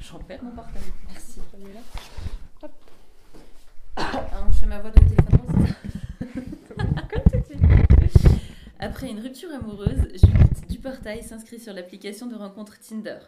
[0.00, 0.84] J'en perds mon portable.
[1.10, 1.40] Merci.
[2.62, 2.72] Hop.
[3.96, 5.74] Ah, je fais ma voix de téléphone.
[6.18, 7.62] Comme tout de suite.
[8.78, 13.18] Après une rupture amoureuse, Judith Duportail s'inscrit sur l'application de rencontre Tinder.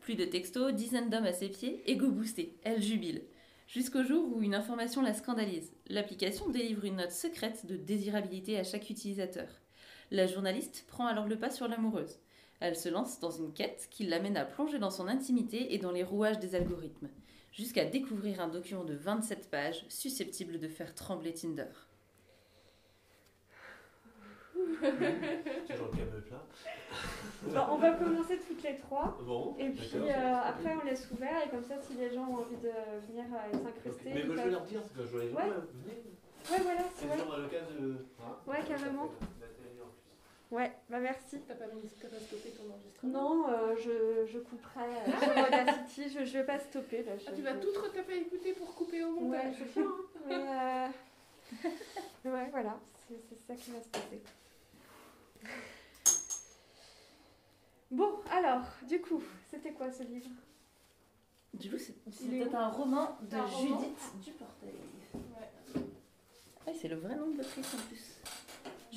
[0.00, 2.58] Plus de textos, dizaines d'hommes à ses pieds, ego boosté.
[2.64, 3.22] Elle jubile.
[3.66, 5.72] Jusqu'au jour où une information la scandalise.
[5.88, 9.46] L'application délivre une note secrète de désirabilité à chaque utilisateur.
[10.10, 12.18] La journaliste prend alors le pas sur l'amoureuse.
[12.60, 15.92] Elle se lance dans une quête qui l'amène à plonger dans son intimité et dans
[15.92, 17.08] les rouages des algorithmes,
[17.52, 21.64] jusqu'à découvrir un document de 27 pages susceptible de faire trembler Tinder.
[27.42, 29.16] Bon, on va commencer toutes les trois.
[29.24, 31.46] Bon, Et puis euh, après, on laisse ouvert.
[31.46, 32.70] Et comme ça, si les gens ont envie de
[33.08, 34.10] venir euh, s'incruster.
[34.12, 35.42] Mais ils moi, je vais leur dire, parce que je vais les Ouais.
[35.44, 35.50] ouais.
[35.84, 36.02] venez.
[36.50, 37.18] Ouais, voilà, c'est vrai.
[37.18, 38.06] genre le cas de.
[38.20, 39.10] Hein Ouais, carrément.
[40.50, 41.38] Ouais, bah merci.
[41.46, 45.46] T'as pas mis t'as pas stoppé ton enregistrement Non, euh, je, je couperai euh, sur
[45.46, 46.08] Audacity.
[46.18, 47.12] Je, je vais pas stopper là.
[47.14, 49.54] Ah, je- tu vas je- tout retaper à écouter pour couper au Ouais, montage.
[49.60, 49.86] je sais.
[50.26, 50.88] Mais euh,
[52.34, 54.22] ouais, voilà, c'est c'est ça qui va se passer.
[57.90, 60.30] Bon, alors, du coup, c'était quoi ce livre?
[61.54, 64.70] Du coup, c'était un roman de un roman Judith Duportail.
[65.14, 65.82] Ouais.
[66.66, 68.20] Ah, c'est le vrai nom de l'autrice en plus.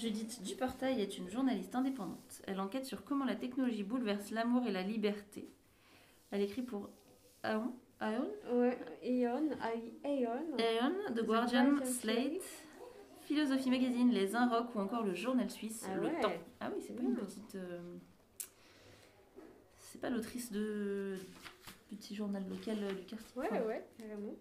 [0.04, 2.42] Judith Duportail est une journaliste indépendante.
[2.46, 5.48] Elle enquête sur comment la technologie bouleverse l'amour et la liberté.
[6.30, 6.90] Elle écrit pour
[7.44, 10.58] Aon, Aon, Ouais, Aeon, I- Aeon.
[10.58, 12.44] Aeon, The Guardian, Slate,
[13.22, 16.20] Philosophie Magazine, Les Inrocks ou encore le journal suisse Ah Le ouais.
[16.20, 16.34] Temps.
[16.60, 17.16] Ah oui, c'est pas une Mm.
[17.16, 17.56] petite.
[17.56, 17.80] euh,
[19.78, 21.16] C'est pas l'autrice de
[21.90, 23.40] petit journal local euh, du quartier.
[23.40, 24.36] Ouais, Enfin, ouais, carrément.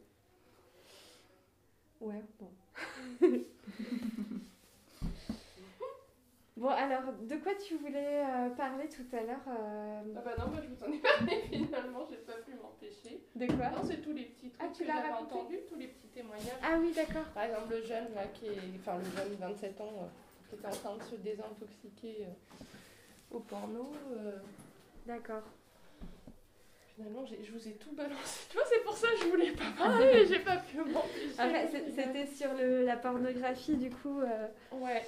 [2.01, 2.51] Ouais, bon.
[6.77, 10.61] alors, de quoi tu voulais euh, parler tout à l'heure euh, Ah bah non, moi
[10.63, 13.21] je vous en ai parlé finalement, j'ai pas pu m'empêcher.
[13.35, 13.71] De quoi?
[13.71, 16.09] Non, c'est tous les petits trucs Ah, tu que l'as j'avais entendus, tous les petits
[16.09, 16.59] témoignages.
[16.63, 17.25] Ah oui, d'accord.
[17.35, 18.59] Par exemple, le jeune là qui est.
[18.81, 20.07] Enfin, le jeune 27 ans euh,
[20.49, 22.27] qui était en train de se désintoxiquer
[23.31, 23.93] au porno.
[25.07, 25.43] D'accord.
[26.95, 28.47] finalement, je vous ai tout balancé.
[28.51, 31.91] Tu vois, c'est pour ça que je voulais pas parler, mais j'ai pas pu m'empêcher.
[31.95, 34.21] C'était sur le, la pornographie, du coup.
[34.73, 35.03] Ouais.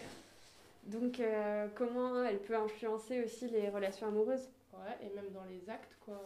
[0.87, 4.49] Donc, euh, comment elle peut influencer aussi les relations amoureuses?
[4.73, 6.21] Ouais, et même dans les actes, quoi.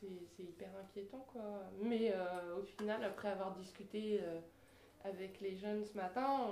[0.00, 1.42] C'est hyper inquiétant, quoi.
[1.80, 4.40] Mais euh, au final, après avoir discuté euh,
[5.04, 6.48] avec les jeunes ce matin,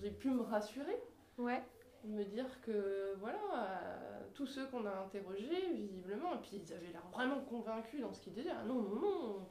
[0.00, 0.98] j'ai pu me rassurer.
[1.38, 1.62] Ouais.
[2.04, 3.38] Me dire que, voilà,
[4.34, 8.20] tous ceux qu'on a interrogés, visiblement, et puis ils avaient l'air vraiment convaincus dans ce
[8.20, 8.50] qu'ils disaient.
[8.50, 9.46] Ah non, non, non,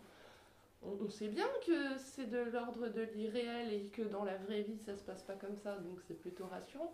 [0.81, 4.62] on, on sait bien que c'est de l'ordre de l'irréel et que dans la vraie
[4.62, 6.94] vie, ça se passe pas comme ça, donc c'est plutôt rassurant.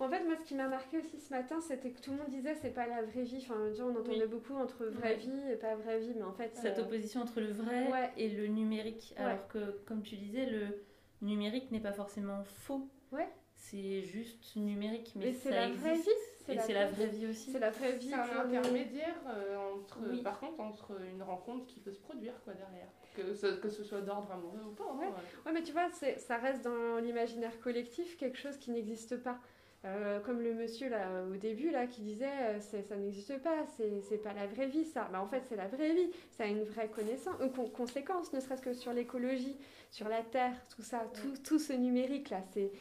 [0.00, 2.28] En fait, moi, ce qui m'a marqué aussi ce matin, c'était que tout le monde
[2.30, 3.38] disait c'est pas la vraie vie.
[3.48, 4.28] Enfin, on entendait Oui.
[4.28, 5.16] beaucoup entre vraie Ouais.
[5.16, 8.12] vie et pas vraie vie, mais en fait, Cette euh, opposition entre le vrai Ouais.
[8.16, 9.12] et le numérique.
[9.18, 9.24] Ouais.
[9.24, 10.84] Alors que, comme tu disais, le
[11.20, 12.88] numérique n'est pas forcément faux.
[13.10, 13.28] Ouais.
[13.56, 16.08] C'est juste numérique, mais Mais c'est ça la vraie vie.
[16.50, 17.50] Et c'est la vraie vie aussi.
[17.50, 18.08] C'est la vraie vie.
[18.10, 20.22] C'est un intermédiaire euh, entre, Oui.
[20.22, 23.82] par contre, entre une rencontre qui peut se produire quoi derrière, que ce, que ce
[23.84, 24.84] soit d'ordre amoureux ou pas.
[24.84, 25.06] hein, Ouais.
[25.06, 25.12] ouais.
[25.46, 29.38] Ouais, mais tu vois, c'est- ça reste dans l'imaginaire collectif quelque chose qui n'existe pas.
[29.84, 34.00] Euh, comme le monsieur là au début là qui disait euh, ça n'existe pas, c'est
[34.08, 35.08] c'est pas la vraie vie ça.
[35.12, 38.32] Bah, en fait c'est la vraie vie, ça a une vraie connaissance, euh, con- conséquence,
[38.32, 39.56] ne serait-ce que sur l'écologie,
[39.92, 42.72] sur la terre, tout ça, tout, tout ce numérique là, c'est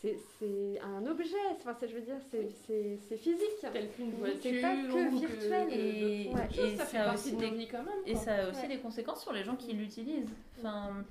[0.00, 3.60] c'est- c'est un objet, enfin c'est- je veux dire c'est c'est- c'est physique.
[3.72, 4.38] Telle qu'une voiture.
[4.42, 5.68] c'est pas que virtuel.
[5.72, 6.48] Et, Ouais.
[6.54, 8.02] Chose, et ça a aussi de des nos vies quand même.
[8.06, 8.22] Et quoi.
[8.22, 8.68] ça a aussi Ouais.
[8.68, 10.28] des conséquences sur les gens qui l'utilisent.
[10.58, 11.04] Enfin,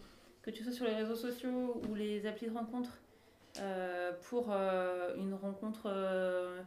[0.43, 2.91] que tu sois sur les réseaux sociaux ou les applis de rencontre,
[3.59, 6.61] euh, pour euh, une rencontre, euh,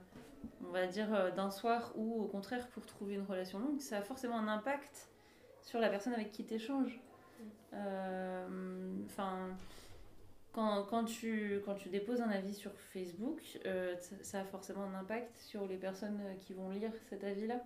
[0.67, 3.99] on va dire, euh, d'un soir ou au contraire pour trouver une relation longue, ça
[3.99, 5.09] a forcément un impact
[5.63, 6.99] sur la personne avec qui tu échanges.
[7.73, 9.51] Enfin.
[10.59, 14.95] Quand, quand, tu, quand tu déposes un avis sur Facebook, euh, ça, a forcément un
[14.99, 17.63] impact sur les personnes euh, qui vont lire cet avis-là.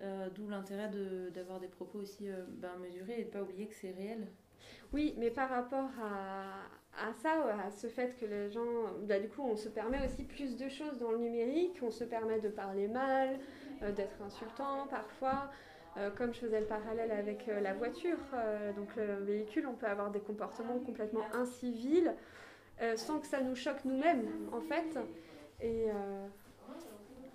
[0.00, 3.66] Euh, D'où l'intérêt de- d'avoir des propos aussi euh, ben, mesurés et de pas oublier
[3.66, 4.28] que c'est réel.
[4.92, 6.52] Oui, mais par rapport à,
[7.08, 7.32] à ça,
[7.66, 8.64] à ce fait que les gens,
[9.08, 12.04] bah, du coup, on se permet aussi plus de choses dans le numérique, on se
[12.04, 13.38] permet de parler mal,
[13.96, 15.50] d'être insultant parfois.
[15.98, 19.74] Euh, comme je faisais le parallèle avec euh, la voiture, euh, donc le véhicule, on
[19.74, 22.14] peut avoir des comportements complètement incivils
[22.94, 24.96] sans que ça nous choque nous-mêmes, en fait.
[25.60, 25.86] Et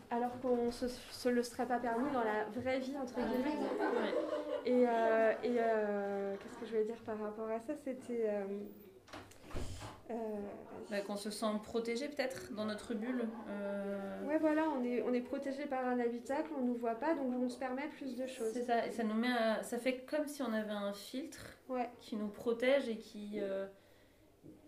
[0.09, 3.57] alors qu'on ne se, se le serait pas permis dans la vraie vie, entre guillemets.
[4.65, 5.55] Et, et,
[6.39, 7.73] qu'est-ce que je voulais dire par rapport à ça?
[7.83, 8.25] C'était.
[10.11, 10.13] Euh,
[10.91, 13.27] Bah, qu'on se sent protégé peut-être dans notre bulle.
[13.49, 17.13] euh, Ouais, voilà, on est, on est protégé par un habitacle, on nous voit pas,
[17.15, 18.51] donc on se permet plus de choses.
[18.53, 21.45] C'est ça, et ça nous met à- ça fait comme si on avait un filtre
[21.69, 21.89] Ouais.
[22.01, 23.65] qui nous protège et qui, euh,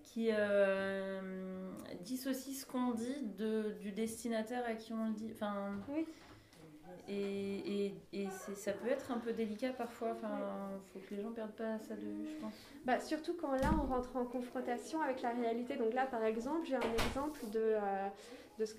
[0.04, 1.70] qui euh,
[2.02, 5.30] dissocie ce qu'on dit de, du destinataire à qui on le dit.
[5.34, 6.06] Enfin, Oui.
[7.08, 10.10] Et, et, ça peut être un peu délicat parfois.
[10.12, 10.30] Enfin,
[10.94, 12.54] faut que les gens perdent pas ça de vue, je pense.
[12.86, 15.76] Bah, surtout quand là on rentre en confrontation avec la réalité.
[15.76, 18.08] Donc là par exemple j'ai un exemple de, euh,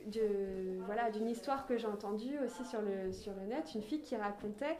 [0.06, 4.02] de, voilà, d'une histoire que j'ai entendue aussi sur le, sur le net, une fille
[4.02, 4.76] qui racontait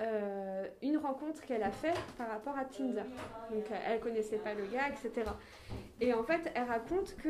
[0.00, 3.04] euh, une rencontre qu'elle a faite par rapport à Tinder.
[3.50, 5.30] Donc euh, elle connaissait pas le gars, etc.
[6.00, 7.28] Et en fait elle raconte que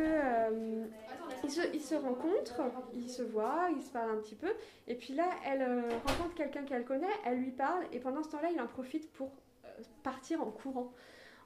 [1.44, 2.62] ils, se, ils se rencontrent,
[2.94, 4.52] ils se voient, ils se parlent un petit peu,
[4.88, 8.31] et puis là elle euh, rencontre quelqu'un qu'elle connaît, elle lui parle, et pendant ce
[8.31, 9.31] temps-là il en profite pour
[9.64, 9.69] euh,
[10.02, 10.93] partir en courant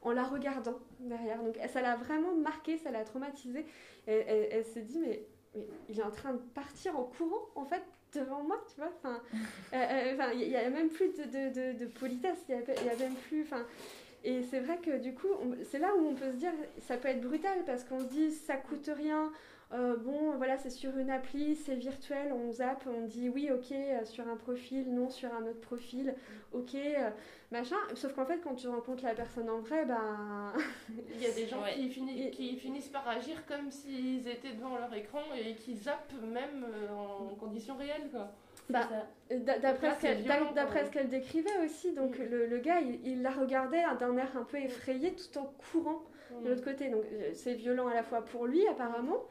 [0.03, 1.43] en la regardant derrière.
[1.43, 3.67] Donc ça l'a vraiment marqué, ça l'a traumatisée.
[4.07, 7.49] Et elle, elle s'est dit, mais, mais il est en train de partir en courant,
[7.55, 7.83] en fait,
[8.15, 8.91] devant moi, tu vois.
[8.97, 9.21] Enfin,
[9.75, 13.15] euh, il n'y a même plus de, de, de, de politesse, il n'y a, même
[13.29, 13.43] plus...
[13.43, 13.65] Enfin,
[14.25, 15.29] et c'est vrai que du coup,
[15.71, 18.33] c'est là où on peut se dire, ça peut être brutal, parce qu'on se dit,
[18.33, 19.33] ça coûte rien.
[19.75, 23.71] Euh, bon, voilà, c'est sur une appli, c'est virtuel, on zappe, on dit oui, ok,
[23.73, 26.15] euh, sur un profil, non, sur un autre profil,
[26.53, 27.11] ok, euh,
[27.53, 27.77] machin.
[27.95, 30.53] Sauf qu'en fait, quand tu rencontres la personne en vrai, ben.
[31.15, 31.75] Il y a des gens Ouais.
[31.75, 35.77] qui, finissent, Et- qui finissent par agir comme s'ils étaient devant leur écran et qui
[35.77, 36.67] zappent même
[36.97, 38.09] en conditions réelles.
[38.11, 38.29] Quoi.
[38.71, 38.89] Bah,
[39.31, 39.95] D'après
[40.87, 42.23] ce qu'elle décrivait aussi, donc Mm.
[42.31, 46.03] le, le gars, il, il la regardait d'un air un peu effrayé tout en courant
[46.43, 46.89] de l'autre côté.
[46.89, 49.25] Donc euh, c'est violent à la fois pour lui, apparemment,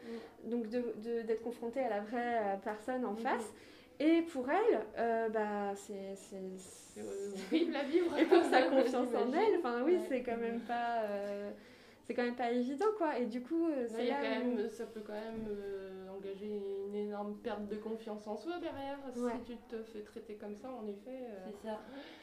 [0.44, 3.18] donc de- de- d'être confronté à la vraie euh, personne en Mhm.
[3.18, 3.54] face.
[4.00, 6.16] Et pour elle, euh, bah, c'est.
[7.52, 8.16] horrible à vivre.
[8.20, 10.02] Et pour sa confiance en elle, enfin oui, Ouais.
[10.08, 11.02] c'est quand même pas.
[11.04, 11.52] euh,
[12.06, 13.18] c'est quand même pas évident, quoi.
[13.20, 15.14] Et du coup, Ouais, c'est il y a là quand où- même, ça peut quand
[15.14, 18.98] même euh, engager une énorme perte de confiance en soi derrière.
[19.16, 19.32] Ouais.
[19.46, 21.10] Si tu te fais traiter comme ça, en effet.
[21.30, 21.80] euh, C'est ça.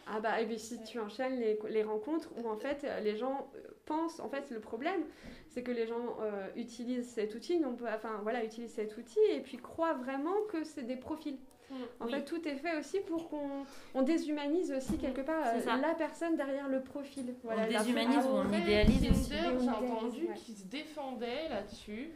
[0.07, 3.17] Ah bah et puis si tu enchaînes les, les rencontres où en fait euh, les
[3.17, 5.01] gens euh, pensent en fait le problème
[5.49, 9.19] c'est que les gens euh, utilisent cet outil non pas enfin voilà utilisent cet outil
[9.31, 11.39] et puis croient vraiment que c'est des profils.
[11.71, 11.75] Mm.
[12.01, 12.11] En Oui.
[12.13, 13.65] fait tout est fait aussi pour qu'on
[13.95, 15.77] on déshumanise aussi quelque part euh, C'est ça.
[15.79, 17.35] la personne derrière le profil.
[17.43, 19.33] Voilà, la- déshumanise ou on idéalise aussi.
[19.57, 20.35] On j'ai entendu ouais.
[20.35, 22.11] qu'ils se défendaient là-dessus.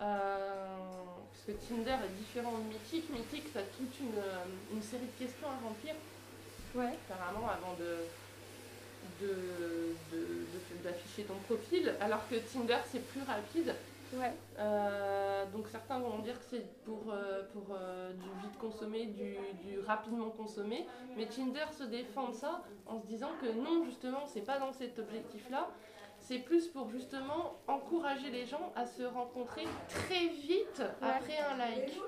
[0.00, 0.76] Euh,
[1.30, 3.10] parce que Tinder est différent de Mythique.
[3.10, 4.44] Mythique, t'as toute une, euh,
[4.74, 5.94] une série de questions à remplir,
[6.74, 6.94] Ouais.
[7.08, 7.96] apparemment, avant de
[9.18, 9.28] de-
[10.12, 13.74] de- de- d'afficher ton profil, alors que Tinder, c'est plus rapide.
[14.14, 14.32] Ouais.
[14.58, 19.36] Euh, donc certains vont dire que c'est pour, euh, pour euh, du vite consommé, du,
[19.64, 20.86] du rapidement consommé,
[21.16, 24.72] mais Tinder se défend de ça en se disant que non, justement, c'est pas dans
[24.72, 25.68] cet objectif-là.
[26.30, 31.98] C'est plus pour justement encourager les gens à se rencontrer très vite après un like.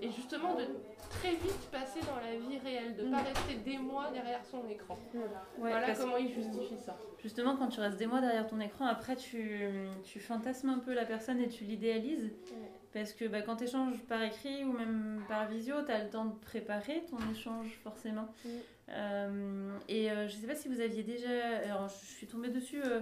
[0.00, 0.64] Et justement de
[1.08, 3.26] très vite passer dans la vie réelle, de pas Mm.
[3.26, 4.98] rester des mois derrière son écran.
[5.14, 5.20] Ouais,
[5.56, 6.96] voilà comment ils justifient ça.
[7.22, 9.60] Justement, quand tu restes des mois derrière ton écran, après tu,
[10.02, 12.28] tu fantasmes un peu la personne et tu l'idéalises.
[12.92, 16.10] Parce que bah, quand tu échanges par écrit ou même par visio, tu as le
[16.10, 18.26] temps de préparer ton échange forcément.
[18.44, 18.48] Mm.
[18.88, 21.58] Euh, et euh, je sais pas si vous aviez déjà.
[21.66, 23.00] Alors, je suis tombée dessus euh,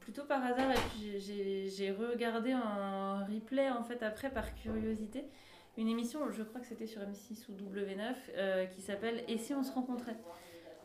[0.00, 5.24] plutôt par hasard et puis j'ai- regardé en replay en fait après par curiosité
[5.76, 9.54] une émission, je crois que c'était sur M6 ou W9, euh, qui s'appelle Et si
[9.54, 10.16] on se rencontrait?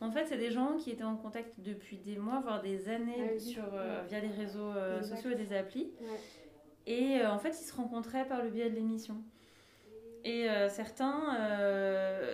[0.00, 3.14] En fait, c'est des gens qui étaient en contact depuis des mois, voire des années,
[3.18, 3.40] Ah oui.
[3.40, 5.16] sur, euh, via les réseaux euh, Exact.
[5.16, 5.90] sociaux et des applis.
[6.86, 9.16] Et en fait, ils se rencontraient par le biais de l'émission.
[10.24, 11.36] Et certains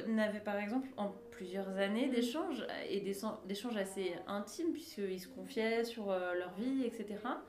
[0.08, 1.08] n'avaient par exemple en
[1.42, 7.42] plusieurs années d'échanges, et d'échanges assez intimes, puisqu'ils se confiaient sur euh, leur vie, etc.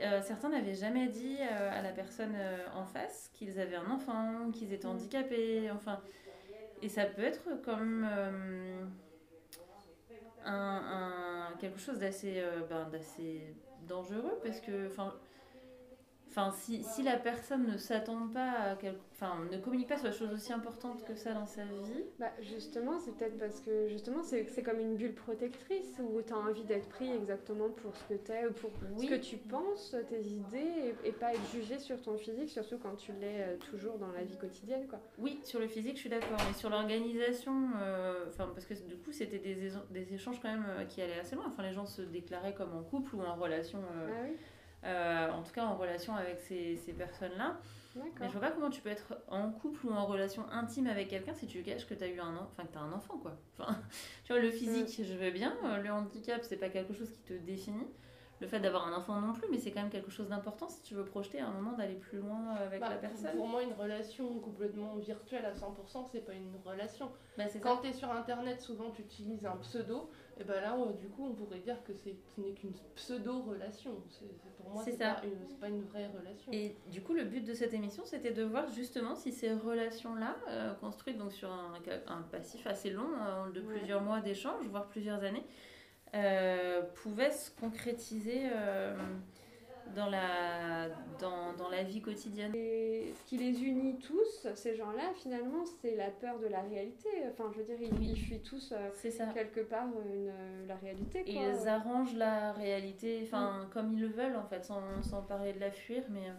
[0.00, 3.90] Euh, certains n'avaient jamais dit euh, à la personne euh, en face qu'ils avaient un
[3.90, 6.00] enfant, qu'ils étaient handicapés, enfin.
[6.82, 8.04] Et ça peut être comme
[10.44, 13.54] un, un- quelque chose d'assez ben, d'assez
[13.86, 14.88] dangereux, parce que,
[16.30, 18.78] enfin, si, si la personne ne s'attend pas à.
[19.12, 22.04] Enfin, ne communique pas sur des choses aussi importantes que ça dans sa vie.
[22.18, 26.38] Bah justement, c'est peut-être parce que justement c'est comme une bulle protectrice où tu as
[26.38, 29.06] envie d'être pris exactement pour ce que tu es, pour Oui.
[29.06, 32.78] ce que tu penses, tes idées, et, et pas être jugé sur ton physique, surtout
[32.78, 34.86] quand tu l'es euh, toujours dans la vie quotidienne.
[34.88, 35.00] quoi.
[35.18, 36.38] Oui, sur le physique, je suis d'accord.
[36.48, 40.84] Mais sur l'organisation, euh, parce que du coup, c'était des, des échanges quand même euh,
[40.86, 41.44] qui allaient assez loin.
[41.48, 44.36] Enfin, les gens se déclaraient comme en couple ou en relation, euh, Ah oui,
[44.84, 47.58] euh, en tout cas en relation avec ces, ces personnes-là.
[48.20, 51.08] Mais je vois pas comment tu peux être en couple ou en relation intime avec
[51.08, 53.16] quelqu'un si tu caches que tu as eu un, en- enfin, que as un enfant,
[53.18, 53.32] quoi.
[53.58, 53.76] Enfin,
[54.24, 55.54] tu vois, le physique, je veux bien.
[55.64, 57.86] euh, Le handicap, c'est pas quelque chose qui te définit.
[58.40, 60.80] le fait d'avoir un enfant non plus, mais c'est quand même quelque chose d'important si
[60.82, 63.36] tu veux projeter à un moment d'aller plus loin avec Bah, la personne.
[63.36, 67.10] Pour moi, une relation complètement virtuelle à 100%, c'est pas une relation.
[67.36, 70.10] Bah, Quand tu es sur internet, souvent tu utilises un pseudo,
[70.40, 73.92] et ben là, euh, du coup, on pourrait dire que c'est ce n'est qu'une pseudo-relation.
[74.08, 75.14] C'est- c'est- Pour moi, C'est c'est ça.
[75.14, 76.50] pas, une- c'est pas une vraie relation.
[76.52, 80.36] Et du coup, le but de cette émission, c'était de voir justement si ces relations-là,
[80.48, 81.74] euh, construites donc sur un,
[82.06, 83.76] un passif assez long, euh, de Ouais.
[83.78, 85.44] plusieurs mois d'échange, voire plusieurs années,
[86.94, 88.42] pouvaient se concrétiser
[89.94, 92.52] dans, la, dans, dans la vie quotidienne.
[92.54, 97.08] Et ce qui les unit tous, ces gens-là, finalement, c'est la peur de la réalité.
[97.30, 98.90] Enfin, je veux dire, ils, ils fuient tous euh,
[99.34, 100.32] quelque part une,
[100.66, 101.22] la réalité.
[101.26, 105.52] Et ils arrangent la réalité, enfin, comme ils le veulent, en fait, sans, sans parler
[105.52, 106.02] de la fuir.
[106.10, 106.32] Mais euh,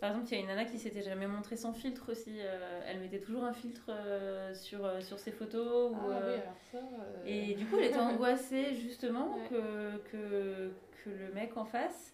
[0.00, 2.36] par exemple, il y a une nana qui s'était jamais montrée sans filtre aussi.
[2.40, 5.92] euh, elle mettait toujours un filtre euh, sur, sur ses photos.
[5.94, 6.78] Ah ou, oui, alors ça.
[7.24, 9.48] Et du coup, elle était angoissée justement Ouais.
[9.48, 10.70] que, que,
[11.04, 12.12] que le mec en face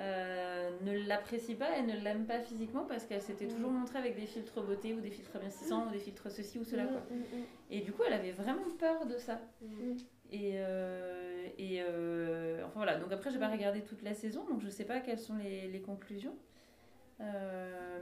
[0.00, 3.54] euh, ne l'apprécie pas et ne l'aime pas physiquement parce qu'elle s'était Mm.
[3.54, 6.64] toujours montrée avec des filtres beauté ou des filtres amincissants ou des filtres ceci ou
[6.64, 6.84] cela.
[6.84, 7.00] Mm, Quoi.
[7.10, 7.22] mm.
[7.70, 9.40] Et du coup, elle avait vraiment peur de ça.
[10.30, 14.60] Et, euh, et euh, enfin voilà, donc après, j'ai pas regardé toute la saison, donc
[14.60, 16.34] je sais pas quelles sont les, les conclusions.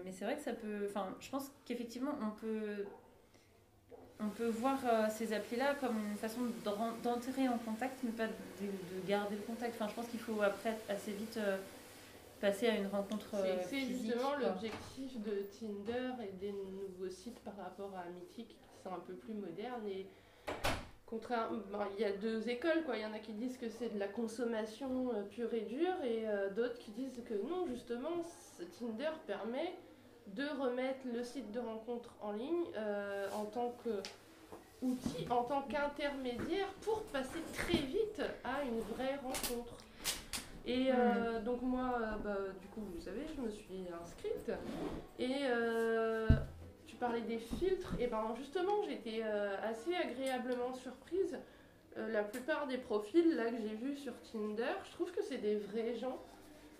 [0.04, 0.86] Mais c'est vrai que ça peut.
[0.88, 2.84] Enfin, je pense qu'effectivement, on peut.
[4.18, 4.78] On peut voir
[5.10, 8.30] ces applis-là comme une façon d'entrer en contact, mais pas de,
[8.66, 9.74] de garder le contact.
[9.74, 11.38] Enfin, je pense qu'il faut après assez vite
[12.40, 17.38] passer à une rencontre C'est- euh, C'est justement l'objectif de Tinder et des nouveaux sites
[17.40, 20.06] par rapport à Mythique qui sont un peu plus modernes et
[21.06, 21.50] contraire,
[21.96, 22.96] il y a deux écoles quoi.
[22.96, 25.94] Il y en a qui disent que c'est de la consommation euh, pure et dure
[26.04, 28.24] et euh, d'autres qui disent que non justement
[28.78, 29.76] Tinder permet
[30.26, 34.02] de remettre le site de rencontre en ligne euh, en tant que
[34.82, 39.76] outil, en tant qu'intermédiaire pour passer très vite à une vraie rencontre.
[40.66, 44.50] Et euh, donc moi, euh, bah, du coup, vous savez, je me suis inscrite.
[45.18, 46.28] Et euh,
[46.86, 47.94] tu parlais des filtres.
[48.00, 51.38] Et ben justement, j'étais euh, assez agréablement surprise.
[51.96, 55.56] La plupart des profils là que j'ai vus sur Tinder, je trouve que c'est des
[55.56, 56.18] vrais gens.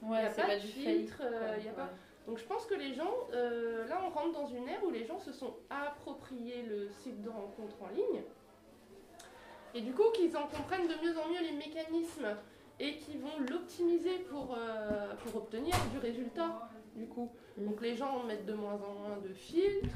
[0.02, 1.23] Ouais, y a pas pas de filtre,
[1.75, 1.88] pas-.
[2.26, 5.19] Donc je pense que les gens, là on rentre dans une ère où les gens
[5.19, 8.25] se sont appropriés le site de rencontre en ligne.
[9.73, 12.37] Et du coup qu'ils en comprennent de mieux en mieux les mécanismes
[12.78, 16.68] et qui vont l'optimiser pour, euh, pour obtenir du résultat.
[16.95, 17.30] Du coup.
[17.59, 17.66] Mm.
[17.66, 19.95] Donc les gens mettent de moins en moins de filtres,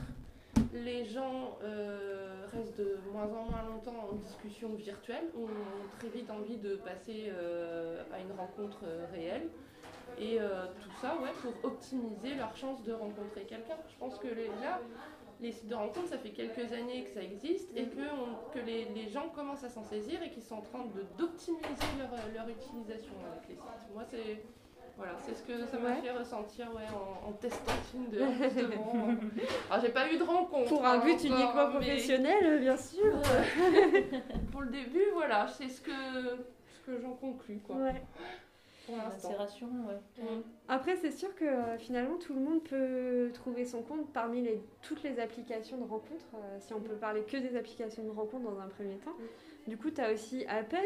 [0.74, 5.48] les gens euh, restent de moins en moins longtemps en discussion virtuelle, ont
[5.98, 8.80] très vite envie de passer euh, à une rencontre
[9.12, 9.48] réelle.
[10.18, 10.38] Et
[10.82, 13.76] tout ça, ouais, pour optimiser leur chance de rencontrer quelqu'un.
[13.88, 14.80] Je pense que les- là,
[15.40, 18.58] les sites de rencontre, ça fait quelques années que ça existe et que, on- que
[18.64, 20.84] les, les gens commencent à s'en saisir et qu'ils sont en train
[21.18, 21.64] d'optimiser
[21.98, 23.92] leur, leur utilisation avec les sites.
[23.94, 24.42] Moi, c'est
[24.96, 26.02] voilà, c'est ce que ça m'a Ouais.
[26.02, 28.92] fait ressentir ouais, en, en testant Tinder, justement.
[29.70, 30.68] Alors, j'ai pas eu de rencontre.
[30.68, 33.14] Pour un hein, but encore, uniquement mais- professionnel, bien sûr.
[33.14, 34.04] Ouais.
[34.52, 38.02] pour le début, voilà, c'est ce que, ce que j'en conclus, quoi, Ouais.
[38.98, 39.30] Pour.
[39.30, 40.22] Macération, ouais.
[40.22, 40.42] Mm.
[40.68, 44.62] Après, c'est sûr que euh, finalement, tout le monde peut trouver son compte parmi les,
[44.82, 48.44] toutes les applications de rencontres, euh, si on peut parler que des applications de rencontres
[48.50, 49.14] dans un premier temps.
[49.66, 50.78] Du coup, tu as aussi Appen,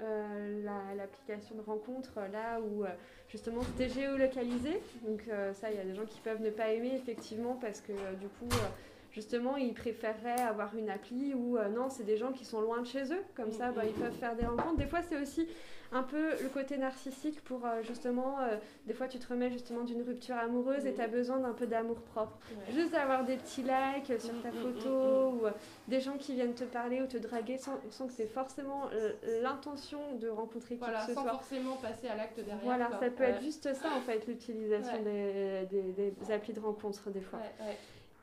[0.00, 2.84] euh, la- l'application de rencontre, euh, là où
[3.28, 4.80] justement c'était géolocalisé.
[5.06, 7.80] Donc, euh, ça, il y a des gens qui peuvent ne pas aimer, effectivement, parce
[7.80, 8.48] que euh, du coup.
[8.52, 8.68] euh,
[9.14, 12.80] Justement, ils préféreraient avoir une appli où euh, non, c'est des gens qui sont loin
[12.80, 13.22] de chez eux.
[13.36, 14.76] Comme ça, bah, ils peuvent faire des rencontres.
[14.76, 15.46] Des fois, c'est aussi
[15.92, 18.56] un peu le côté narcissique pour euh, justement, euh,
[18.86, 21.66] des fois tu te remets justement d'une rupture amoureuse et tu as besoin d'un peu
[21.66, 22.38] d'amour propre.
[22.50, 22.72] Ouais.
[22.74, 25.50] Juste d'avoir des petits likes sur ta Mhm, photo mhm, ou euh,
[25.88, 29.12] des gens qui viennent te parler ou te draguer sans, sans que c'est forcément euh,
[29.42, 31.30] l'intention de rencontrer qui Voilà, que ce sans soit.
[31.32, 32.58] forcément passer à l'acte derrière.
[32.64, 32.98] Voilà, quoi.
[33.00, 33.30] ça peut Ouais.
[33.30, 37.38] être juste ça en fait, l'utilisation des, des- des applis de rencontre des fois.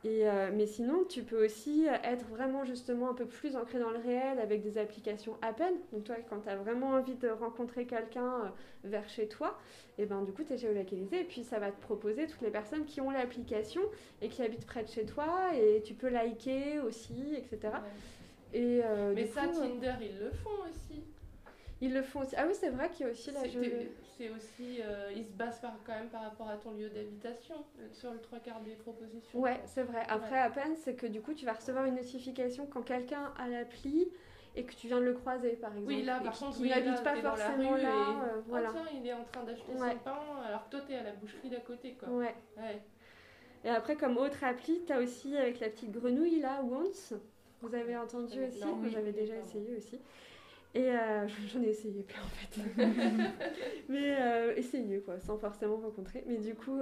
[0.06, 3.90] Et, euh, mais sinon, tu peux aussi être vraiment justement un peu plus ancré dans
[3.92, 5.74] le réel avec des applications à peine.
[5.92, 8.50] Donc toi, quand tu as vraiment envie de rencontrer quelqu'un euh,
[8.86, 9.60] vers chez toi,
[9.98, 12.50] et ben du coup, tu es géolocalisé et puis ça va te proposer toutes les
[12.50, 13.82] personnes qui ont l'application
[14.22, 17.58] et qui habitent près de chez toi et tu peux liker aussi, etc.
[17.64, 17.70] Ouais.
[18.54, 21.04] Et euh, Mais ça, coup, Tinder, ils le font aussi.
[21.82, 22.36] Ils le font aussi.
[22.38, 25.60] Ah oui, c'est vrai qu'il y a aussi la C'est aussi, euh, ils se basent
[25.60, 27.56] par, quand même par rapport à ton lieu d'habitation
[27.92, 29.40] sur le trois quarts des propositions.
[29.40, 30.04] Ouais, c'est vrai.
[30.10, 33.48] Après, à peine, c'est que du coup, tu vas recevoir une notification quand quelqu'un a
[33.48, 34.10] l'appli
[34.56, 35.88] et que tu viens de le croiser, par exemple.
[35.88, 37.82] Oui, là, par contre, qui oui, n'habite pas la forcément là.
[37.82, 38.70] et- euh, voilà.
[38.72, 39.92] tiens, il est en train d'acheter Ouais.
[39.92, 42.10] son pain alors que toi, t'es à la boucherie d'à côté, quoi.
[42.10, 42.36] Ouais.
[42.58, 42.82] Ouais.
[43.64, 47.14] Et après, comme autre appli, tu as aussi avec la petite grenouille là, Once.
[47.62, 50.00] Vous avez entendu aussi oui, j'avais déjà essayé aussi.
[50.76, 52.62] Et euh, j'en ai essayé plein en fait.
[53.90, 56.24] mais euh, essayé quoi, sans forcément rencontrer.
[56.28, 56.80] Mais du coup,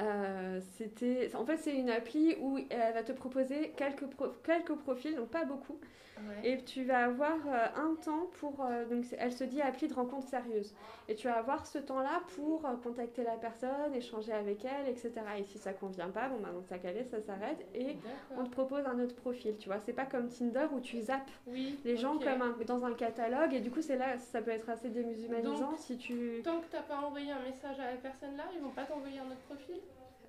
[0.00, 1.34] euh, c'était.
[1.34, 5.28] En fait, c'est une appli où elle va te proposer quelques, pro- quelques profils, donc
[5.28, 5.78] pas beaucoup.
[6.18, 6.48] Ouais.
[6.50, 8.64] Et tu vas avoir euh, un temps pour.
[8.64, 10.74] euh, donc, elle se dit appli de rencontre sérieuse.
[11.08, 15.12] Et tu vas avoir ce temps-là pour euh, contacter la personne, échanger avec elle, etc.
[15.38, 17.64] Et si ça convient pas, bon, bah, dans sa calée, ça s'arrête.
[17.74, 17.96] Et
[18.36, 19.78] on te propose un autre profil, tu vois.
[19.84, 21.78] C'est pas comme Tinder où tu zappes Oui.
[21.84, 23.52] les gens comme un- dans un catalogue.
[23.52, 26.40] Et du coup, c'est là, ça peut être assez démusumanisant Donc, si tu.
[26.42, 29.18] Tant que t'as pas envoyé un message à la personne là, ils vont pas t'envoyer
[29.18, 29.65] un autre profil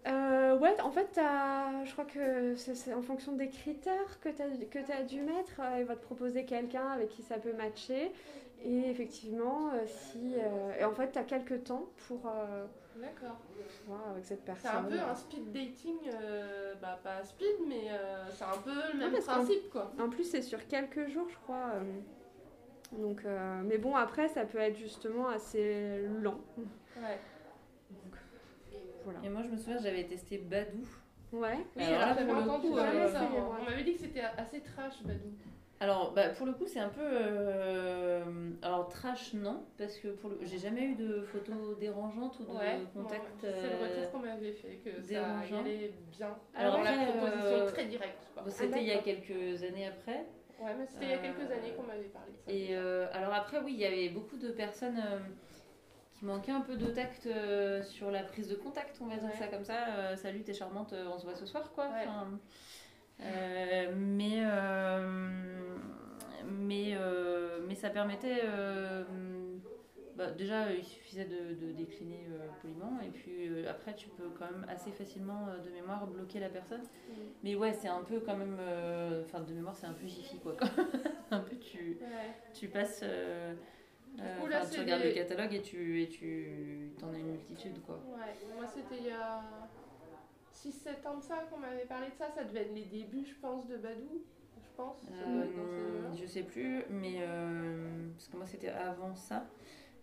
[0.07, 1.09] Euh, ouais, en fait,
[1.85, 5.59] je crois que c'est c'est en fonction des critères que tu as, as dû mettre.
[5.59, 8.11] euh, il va te proposer quelqu'un avec qui ça peut matcher.
[8.63, 10.35] Et effectivement, euh, si.
[10.35, 12.65] euh, et en fait, tu as quelques temps pour euh,
[12.95, 13.37] D'accord.
[13.85, 14.71] voir avec cette C'est personne.
[14.77, 15.97] un peu un speed dating,
[16.81, 17.89] bah pas speed, mais
[18.33, 19.91] c'est un peu le même principe quoi.
[19.99, 21.73] En plus, c'est sur quelques jours, je crois.
[22.93, 23.23] donc,
[23.65, 26.39] mais bon, après, ça peut être justement assez lent.
[26.95, 27.19] Ouais.
[29.07, 29.19] Voilà.
[29.23, 30.85] Et moi, je me souviens, j'avais testé Badou.
[31.31, 31.57] Ouais.
[31.77, 33.21] Oui, Alors alors, là, j'avais pour le coup, euh, ça.
[33.21, 33.57] moi.
[33.61, 35.29] On m'avait dit que c'était assez trash, Badou.
[35.79, 36.99] Alors, bah, pour le coup, c'est un peu.
[37.03, 38.21] euh,
[38.61, 40.39] Alors, trash, non, parce que pour le...
[40.41, 43.21] j'ai jamais eu de photos dérangeantes ou de Ouais, contact.
[43.43, 45.59] ouais, c'est le euh, retour qu'on m'avait fait, que ça dérangeant.
[45.61, 46.35] allait bien.
[46.55, 48.27] Alors Alors, la proposition euh, très directe.
[48.47, 49.05] C'était il y a d'accord.
[49.05, 50.25] quelques années après.
[50.59, 52.51] Ouais, mais c'était il y a euh, quelques années qu'on m'avait parlé ça.
[52.51, 55.19] Et euh, alors après, oui, il y avait beaucoup de personnes euh,
[56.17, 59.29] qui manquaient un peu de tact euh, sur la prise de contact, on va dire
[59.29, 59.37] Ouais.
[59.37, 59.87] ça comme ça.
[59.97, 61.85] Euh, salut, t'es charmante, euh, on se voit ce soir, quoi.
[61.85, 62.05] Ouais.
[62.07, 62.27] Enfin,
[63.95, 64.41] mais
[66.45, 66.95] mais
[67.67, 68.41] mais ça permettait.
[70.15, 72.25] bah, déjà, il suffisait de, de décliner
[72.61, 76.81] poliment, et puis après, tu peux quand même assez facilement, de mémoire, bloquer la personne.
[77.43, 78.57] Mais ouais, c'est un peu quand même.
[79.25, 80.55] Enfin, de mémoire, c'est un peu jiffy, quoi.
[81.31, 82.33] un peu, tu, Ouais.
[82.53, 83.03] tu passes.
[84.19, 87.31] Euh, coup, là, tu regardes des- le catalogue et tu et tu t'en as une
[87.31, 87.95] multitude, quoi.
[88.07, 89.41] Ouais, moi c'était il y a
[90.53, 92.29] 6-7 ans de ça qu'on m'avait parlé de ça.
[92.31, 94.21] Ça devait être les débuts, je pense, de Badou.
[94.61, 94.97] Je pense.
[95.11, 99.45] Euh, je sais plus, mais euh, parce que moi c'était avant ça.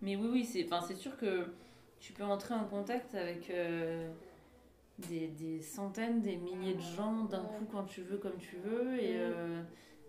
[0.03, 1.47] Mais oui, oui, c'est, c'est sûr que
[2.01, 4.11] tu peux entrer en contact avec euh,
[5.09, 7.49] des, des centaines, des milliers de gens d'un Ouais.
[7.59, 8.95] coup quand tu veux, comme tu veux.
[9.01, 9.63] Et euh,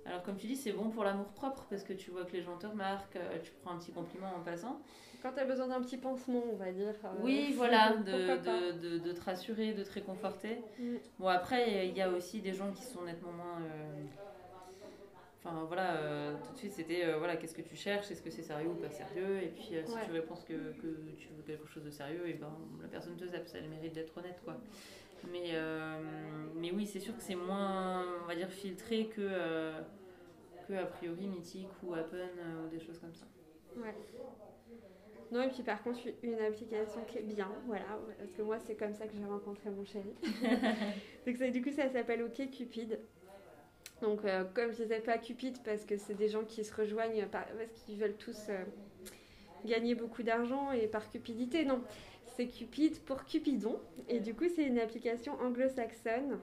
[0.06, 2.42] alors, comme tu dis, c'est bon pour l'amour propre parce que tu vois que les
[2.44, 4.80] gens te remarquent, euh, tu prends un petit compliment en passant.
[5.22, 6.94] Quand tu as besoin d'un petit pansement, on va dire.
[7.04, 10.58] euh, Oui, voilà, de, de, de, de te rassurer, de te réconforter.
[10.80, 10.96] Mm.
[11.20, 13.62] Bon, après, il y a aussi des gens qui sont nettement moins.
[13.62, 14.04] euh,
[15.44, 18.42] Enfin, voilà, euh, tout de suite, c'était voilà, qu'est-ce que tu cherches Est-ce que c'est
[18.42, 19.44] sérieux ou pas sérieux?
[19.44, 20.06] Et puis, si Ouais.
[20.06, 22.50] tu réponds que, que tu veux quelque chose de sérieux, et ben
[22.82, 24.56] la personne te zappe, ça a le mérite d'être honnête, quoi.
[25.32, 26.00] Mais, euh,
[26.56, 29.82] mais oui, c'est sûr que c'est moins, on va dire, filtré que, euh,
[30.68, 33.26] que a priori Mythique ou Appen euh, ou des choses comme ça.
[33.76, 33.96] Ouais.
[35.32, 37.86] Non, et puis par contre, une application qui est bien, voilà,
[38.18, 40.14] parce que moi, c'est comme ça que j'ai rencontré mon chéri.
[41.26, 43.00] Donc, ça, du coup, ça s'appelle OK Cupid.
[44.02, 47.28] Donc, euh, comme je disais pas Cupid, parce que c'est des gens qui se rejoignent
[47.28, 48.64] par- parce qu'ils veulent tous euh,
[49.66, 51.66] gagner beaucoup d'argent et par cupidité.
[51.66, 51.84] Non,
[52.36, 53.80] c'est Cupid pour Cupidon.
[54.08, 56.40] Et du coup, c'est une application anglo-saxonne.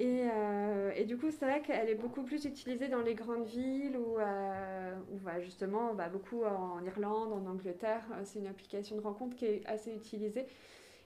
[0.00, 3.46] Et, euh, et du coup, c'est vrai qu'elle est beaucoup plus utilisée dans les grandes
[3.46, 8.02] villes ou, euh, bah, justement bah, beaucoup en Irlande, en Angleterre.
[8.12, 10.46] Euh, C'est une application de rencontre qui est assez utilisée.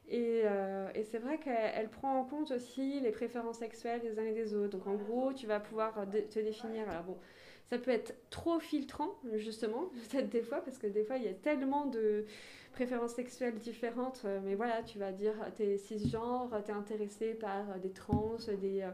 [0.08, 4.18] Et, euh, et c'est vrai qu'elle elle prend en compte aussi les préférences sexuelles des
[4.18, 4.78] uns et des autres.
[4.78, 6.88] Donc en gros, tu vas pouvoir te définir.
[6.88, 7.18] Alors bon,
[7.68, 11.28] ça peut être trop filtrant, justement, peut-être des fois, parce que des fois, il y
[11.28, 12.24] a tellement de
[12.78, 14.22] préférences sexuelles différentes.
[14.24, 18.82] euh, Mais voilà, tu vas dire, t'es cisgenre, t'es intéressé par euh, des trans, des
[18.82, 18.90] euh,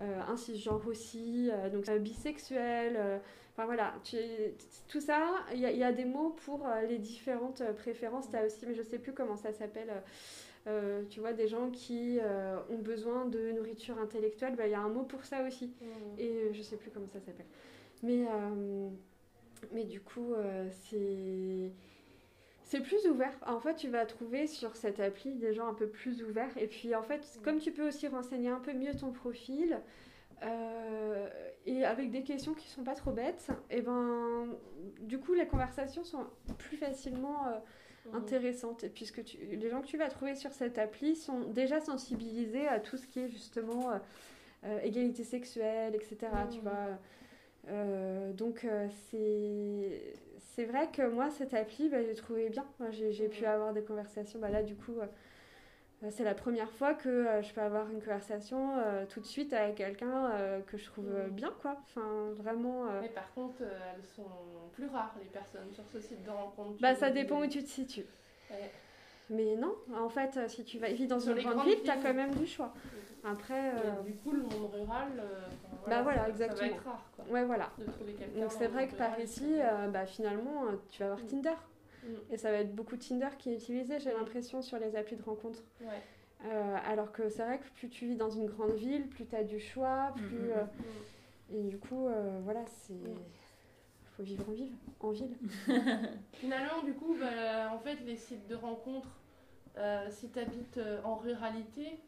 [0.00, 2.94] euh, un cisgenre aussi, euh, donc euh, bisexuel.
[2.96, 3.18] euh,
[3.52, 4.16] Enfin voilà, tu,
[4.88, 5.20] tout ça,
[5.52, 8.28] il y, a- il y a des mots pour euh, les différentes euh, préférences.
[8.30, 9.90] Tu as aussi, mais je sais plus comment ça s'appelle.
[9.90, 10.00] euh,
[10.66, 14.74] euh, tu vois, des gens qui euh, ont besoin de nourriture intellectuelle, bah, il y
[14.74, 15.66] a un mot pour ça aussi.
[15.80, 16.18] Mm.
[16.18, 17.46] Et euh, je sais plus comment ça s'appelle.
[18.02, 18.88] Mais, euh,
[19.72, 21.70] mais du coup, euh, c'est.
[22.70, 23.32] C'est plus ouvert.
[23.44, 26.56] En fait, tu vas trouver sur cette appli des gens un peu plus ouverts.
[26.56, 29.80] Et puis, en fait, comme tu peux aussi renseigner un peu mieux ton profil,
[30.44, 31.28] euh,
[31.66, 34.46] et avec des questions qui sont pas trop bêtes, et ben,
[35.00, 36.24] du coup, les conversations sont
[36.58, 37.58] plus facilement euh,
[38.12, 38.14] Mm.
[38.16, 38.84] intéressantes.
[38.84, 42.68] Et puisque tu- les gens que tu vas trouver sur cette appli sont déjà sensibilisés
[42.68, 43.98] à tout ce qui est justement euh,
[44.64, 46.16] euh, égalité sexuelle, etc.
[46.50, 46.62] Tu Mhm.
[46.62, 46.98] vois.
[47.68, 52.66] Euh, donc euh, c'est c'est vrai que moi cette appli bah, j'ai trouvé bien.
[52.90, 54.38] J'ai pu avoir des conversations.
[54.38, 58.72] Bah, là du coup euh, C'est la première fois que je peux avoir une conversation
[59.10, 60.32] tout de suite avec quelqu'un
[60.66, 61.76] que je trouve bien, quoi.
[61.84, 62.86] Enfin, vraiment.
[63.02, 64.24] Mais par contre, elles sont
[64.72, 66.80] plus rares, les personnes sur ce site de rencontre.
[66.80, 68.06] Bah, ça dépend où tu te situes.
[68.50, 68.70] Ouais.
[69.30, 71.94] Mais non, en fait, euh, si tu vas vivre dans Sur une grande ville, t'as
[71.94, 72.02] villes.
[72.04, 72.72] quand même du choix.
[73.24, 75.40] Après, euh, du coup, le monde rural, euh,
[75.74, 76.68] enfin, Bah voilà, ça- Ça exactement.
[76.70, 77.70] va être rare, quoi, ouais, voilà.
[77.78, 78.40] de trouver quelqu'un.
[78.40, 81.26] Donc c'est vrai que par ici, euh, bah, finalement, tu vas avoir Mm.
[81.28, 81.54] Tinder.
[82.02, 82.08] Mm.
[82.30, 84.16] Et ça va être beaucoup Tinder qui est utilisé, j'ai Mm.
[84.18, 85.60] l'impression, sur les applis de rencontre.
[85.80, 85.86] Ouais.
[86.86, 89.44] Alors que c'est vrai que plus tu vis dans une grande ville, plus tu as
[89.44, 90.50] du choix, plus...
[91.52, 92.08] Et du coup,
[92.42, 92.94] voilà, c'est...
[94.16, 94.72] Faut vivre en ville.
[95.00, 95.36] En ville.
[96.32, 99.19] Finalement, du coup, bah, en fait, les sites de rencontres,
[99.78, 102.00] euh, si tu habites en ruralité,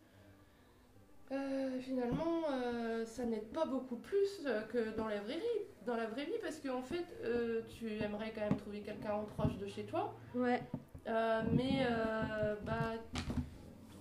[1.31, 5.63] euh, finalement, euh, ça n'aide pas beaucoup plus euh, que dans la vraie vie.
[5.87, 9.25] Dans la vraie vie, parce qu'en fait, euh, tu aimerais quand même trouver quelqu'un en
[9.25, 10.63] proche de chez toi, Ouais,
[11.09, 12.93] euh, mais euh, bah,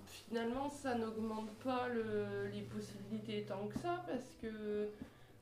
[0.05, 4.89] finalement, ça n'augmente pas le- les possibilités tant que ça, parce que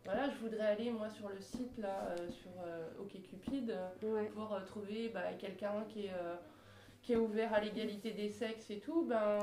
[0.05, 4.25] voilà, je voudrais aller moi sur le site là, euh, sur euh, OkCupid ouais.
[4.35, 6.35] pour euh, trouver bah, quelqu'un qui est, euh,
[7.09, 9.39] qui est ouvert à l'égalité des sexes et tout, ben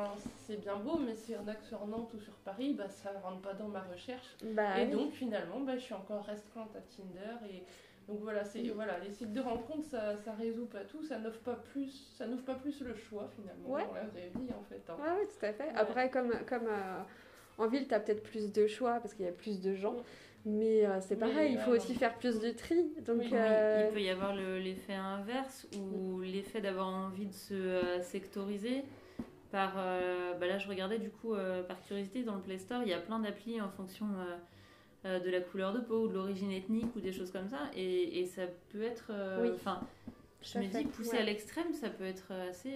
[0.47, 2.89] c'est bien beau, mais s'il y en a que sur Nantes ou sur Paris, bah,
[2.89, 4.37] ça rentre pas dans ma recherche.
[4.53, 4.93] Bah, et oui.
[4.93, 7.45] donc finalement, bah, je suis encore restreinte à Tinder.
[7.53, 7.65] Et
[8.07, 11.41] donc voilà, c'est, voilà les sites de rencontres, ça, ça résout pas tout, ça n'offre
[11.41, 13.85] pas plus, ça n'offre pas plus le choix finalement Ouais.
[13.85, 14.83] dans la vraie vie en fait.
[14.89, 14.97] hein.
[15.03, 15.65] Ouais, ouais, tout à fait.
[15.65, 15.73] Ouais.
[15.77, 17.01] Après, comme, comme euh,
[17.59, 19.95] en ville, tu as peut-être plus de choix parce qu'il y a plus de gens.
[19.95, 20.03] Mm.
[20.49, 22.77] Mais euh, c'est pareil, il faut ouais, aussi faire plus de tri.
[23.05, 27.33] Donc, Oui, euh, Il peut y avoir le- l'effet inverse ou l'effet d'avoir envie de
[27.33, 28.85] se euh, sectoriser.
[29.51, 32.83] Par, euh, bah là, je regardais du coup euh, par curiosité dans le Play Store,
[32.83, 34.37] il y a plein d'applis en fonction euh,
[35.07, 37.59] euh, de la couleur de peau ou de l'origine ethnique ou des choses comme ça.
[37.75, 39.09] Et, et ça peut être.
[39.11, 39.51] euh, Oui.
[39.55, 39.81] Enfin,
[40.43, 41.19] je me dis, poussé ouais.
[41.19, 42.71] à l'extrême, ça peut être assez.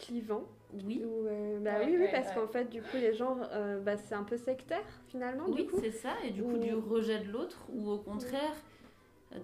[0.00, 0.44] Clivant.
[0.86, 1.02] oui.
[1.04, 2.34] Ou, euh, bah Ouais, oui, oui, parce ouais.
[2.34, 5.44] qu'en fait, du coup, les gens, euh, bah, c'est un peu sectaire finalement.
[5.48, 6.10] Oui, c'est ça.
[6.24, 8.54] Et du coup, Ou- du rejet de l'autre, ou au contraire,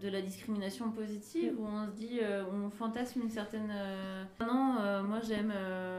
[0.02, 1.58] de la discrimination positive, Mm.
[1.60, 3.70] où on se dit, euh, on fantasme une certaine.
[4.40, 5.52] non, moi j'aime,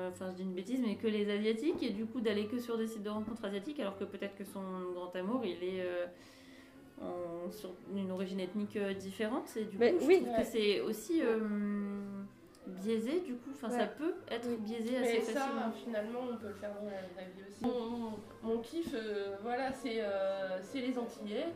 [0.09, 2.77] enfin je dis une bêtise, mais que les Asiatiques, et du coup d'aller que sur
[2.77, 4.61] des sites de rencontres asiatiques, alors que peut-être que son
[4.93, 5.85] grand amour, il est.
[6.99, 10.21] en- sur une origine ethnique différente et du Mais coup je oui.
[10.23, 11.21] trouve que c'est aussi
[12.67, 16.47] biaisé du coup enfin ça peut être biaisé assez Mais ça, facilement finalement, on peut
[16.49, 17.63] le faire dans la vraie vie aussi.
[18.43, 21.47] Mon, kiff, euh, voilà, c'est euh, c'est les Antillais.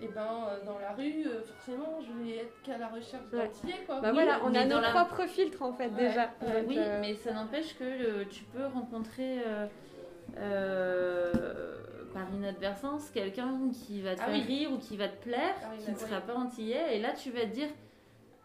[0.00, 3.46] Et ben, euh, dans la rue, euh, forcément, je vais être qu'à la recherche Ouais.
[3.46, 4.00] d'Antillais, quoi.
[4.00, 6.30] Bah Oui, voilà, on a nos la- propres filtres en fait Ouais, déjà.
[6.40, 9.66] ouais, Donc, Oui, euh, mais ça n'empêche que euh, tu peux rencontrer euh,
[10.36, 11.32] euh,
[12.14, 14.42] par inadvertance quelqu'un qui va te Ah faire oui.
[14.42, 17.30] rire ou qui va te plaire, Par qui ne sera pas antillais, et là tu
[17.30, 17.68] vas te dire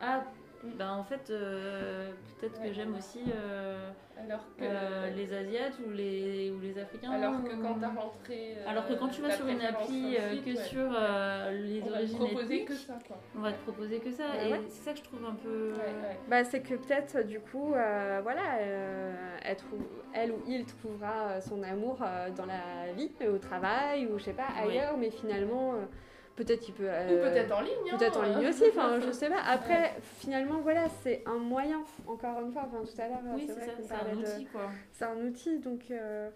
[0.01, 0.23] Ah.
[0.63, 2.67] Ben en fait, euh, peut-être Ouais.
[2.69, 7.11] que j'aime aussi euh, Alors que, euh, les Asiates ou les, ou les Africains.
[7.11, 8.55] alors que quand t'as rentré.
[8.57, 11.89] euh, Alors que quand tu vas sur une appli que ouais, sur euh, les on
[11.89, 13.17] va te proposer ethniques, que ça, quoi.
[13.35, 14.23] on va te proposer que ça.
[14.31, 14.61] Ouais, et ouais.
[14.69, 15.71] c'est ça que je trouve un peu.
[15.73, 16.17] Ouais, ouais.
[16.29, 21.41] Bah, c'est que peut-être du coup, euh, voilà, euh, elle, trouve- elle ou il trouvera
[21.41, 24.69] son amour euh, dans la vie, au travail ou je sais pas Ouais.
[24.71, 25.85] ailleurs, mais finalement, euh,
[26.35, 26.83] peut-être il peut.
[26.85, 27.71] Ou euh, peut-être en ligne.
[27.91, 27.97] hein.
[27.97, 29.41] Peut-être en ligne aussi, enfin je sais pas.
[29.47, 33.53] Après, finalement, voilà, c'est un moyen, encore une fois, enfin tout à l'heure, Oui, c'est
[33.87, 34.69] c'est un de- outil quoi.
[34.91, 35.81] C'est un outil, donc.
[35.91, 36.29] euh,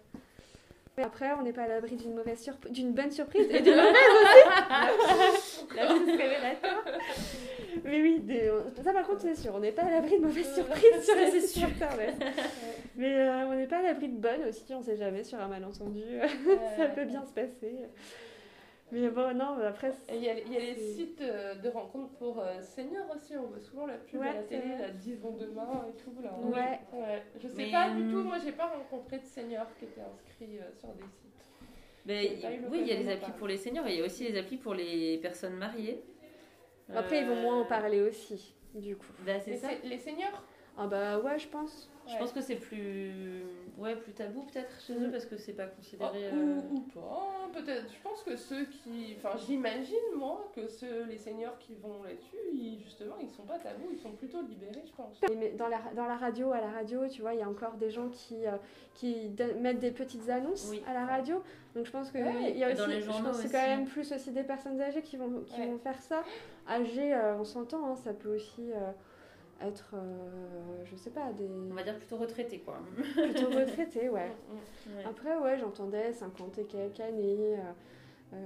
[1.00, 3.94] après, on n'est pas à l'abri d'une mauvaise surprise, d'une bonne surprise et d'une mauvaise
[5.32, 5.64] aussi.
[5.70, 6.84] Révélateur.
[7.84, 8.50] Mais oui, des-
[8.82, 11.40] ça par contre c'est sûr, on n'est pas à l'abri de mauvaises surprises sur les
[11.40, 12.16] sites internet.
[12.96, 15.46] Mais euh, on n'est pas à l'abri de bonnes aussi, on sait jamais sur un
[15.46, 16.02] malentendu,
[16.76, 17.76] ça peut bien se passer.
[18.90, 19.92] Mais bon, non, mais après.
[20.10, 23.36] Il y a, il y a les sites euh, de rencontres pour euh, seniors aussi,
[23.36, 26.14] on voit souvent la pub Ouais, à la télé, la 10 vont demain et tout.
[26.22, 26.80] Là, Ouais.
[26.92, 27.22] Ouais.
[27.38, 30.00] Je sais Mais, pas du hum, tout, moi j'ai pas rencontré de seniors qui étaient
[30.00, 31.50] inscrits euh, sur des sites.
[32.06, 34.06] Mais, eu oui, il y a les applis pour les seniors et il y a
[34.06, 36.02] aussi les applis pour les personnes mariées.
[36.94, 39.04] Après, ils vont Euh, moins en parler aussi, du coup.
[39.26, 39.68] Bah, c'est Les, ça.
[39.84, 40.42] les seniors
[40.78, 41.90] Ah bah ouais, je pense.
[42.08, 43.42] Je pense que c'est plus,
[43.76, 45.04] ouais, plus tabou peut-être chez Mm.
[45.04, 46.30] eux parce que c'est pas Ah, considéré.
[46.32, 47.84] euh, ou, ou pas, peut-être.
[47.92, 49.14] Je pense que ceux qui.
[49.18, 53.58] Enfin, j'imagine moi que ceux, les seniors qui vont là-dessus, ils- justement, ils sont pas
[53.58, 55.18] tabous, ils sont plutôt libérés, je pense.
[55.30, 57.48] Et mais dans la, dans la radio, à la radio, tu vois, il y a
[57.48, 58.52] encore des gens qui, euh,
[58.94, 60.82] qui mettent des petites annonces Oui.
[60.86, 61.42] à la radio.
[61.74, 63.52] Donc je pense que Ouais, il y a aussi, dans les je pense que c'est
[63.52, 65.66] quand même plus aussi des personnes âgées qui vont, qui Ouais.
[65.66, 66.24] vont faire ça.
[66.68, 68.90] Âgées, euh, on s'entend, hein, ça peut aussi euh,
[69.66, 72.78] être, euh, je sais pas, des On va dire plutôt retraité quoi.
[73.14, 74.30] plutôt retraités, ouais.
[74.48, 74.96] Mm, mm.
[74.96, 75.04] Ouais.
[75.06, 77.56] Après, ouais, j'entendais 50 et quelques années.
[77.56, 78.36] euh, euh,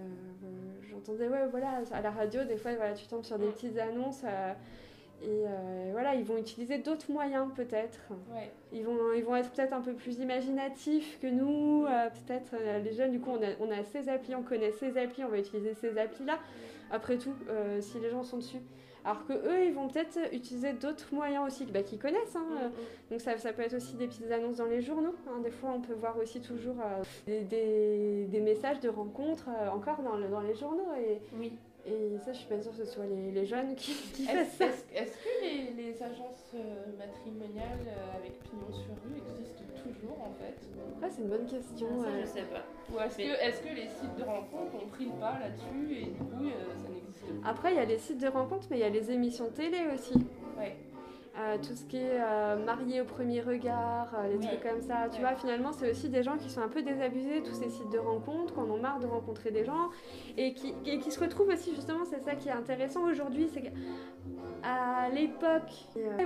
[0.90, 3.52] j'entendais, ouais, voilà, à la radio, des fois, voilà, tu tombes sur des Mm.
[3.52, 4.22] petites annonces.
[4.24, 4.52] euh,
[5.24, 8.00] Et voilà, ils vont utiliser d'autres moyens peut-être.
[8.34, 8.50] Ouais.
[8.72, 11.84] Ils vont, ils vont être peut-être un peu plus imaginatifs que nous.
[12.26, 15.22] peut-être les jeunes, du coup, on a, on a ces applis, on connaît ces applis,
[15.22, 16.38] on va utiliser ces applis-là.
[16.92, 18.58] Après tout, euh, si les gens sont dessus.
[19.04, 22.36] Alors que eux, ils vont peut-être utiliser d'autres moyens aussi bah, qu'ils connaissent.
[22.36, 22.68] hein, euh,
[23.10, 25.14] donc ça, ça peut être aussi des petites annonces dans les journaux.
[25.28, 25.40] hein.
[25.42, 29.70] Des fois, on peut voir aussi toujours euh, des, des- des messages de rencontres euh,
[29.70, 30.86] encore dans, le- dans les journaux.
[31.04, 31.52] Et, Oui.
[31.86, 34.34] Et ça, je suis pas sûre que ce soit les, les jeunes qui, qui Est-ce
[34.34, 34.64] fassent ça.
[34.66, 40.20] est-ce- est-ce que les, les agences euh, matrimoniales euh, avec pignon sur rue existent toujours
[40.20, 40.54] en fait?
[41.02, 41.88] Ah, c'est une bonne question.
[42.02, 42.20] Ça, ouais.
[42.22, 42.62] je sais pas.
[42.94, 45.92] Ou est-ce Mais- que, est-ce que les sites de rencontres ont pris le pas là-dessus
[45.96, 47.40] et du coup euh, ça n'existe plus?
[47.44, 49.78] Après, il y a les sites de rencontres, mais il y a les émissions télé
[49.94, 50.14] aussi.
[50.58, 50.76] Ouais.
[51.38, 54.46] Euh, tout ce qui est euh, marié au premier regard, euh, les Oui.
[54.46, 55.08] trucs comme ça.
[55.10, 57.88] Tu vois, finalement, c'est aussi des gens qui sont un peu désabusés, tous ces sites
[57.90, 59.88] de rencontres, qui en marre de rencontrer des gens,
[60.36, 63.62] et qui, et qui se retrouvent aussi, justement, c'est ça qui est intéressant aujourd'hui, c'est
[63.62, 65.72] qu'à l'époque,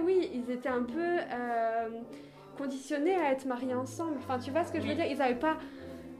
[0.05, 1.19] oui, ils étaient un peu
[2.59, 4.17] conditionnés à être mariés ensemble.
[4.19, 5.07] Enfin, tu vois ce que je veux dire?
[5.07, 5.57] Ils n'avaient pas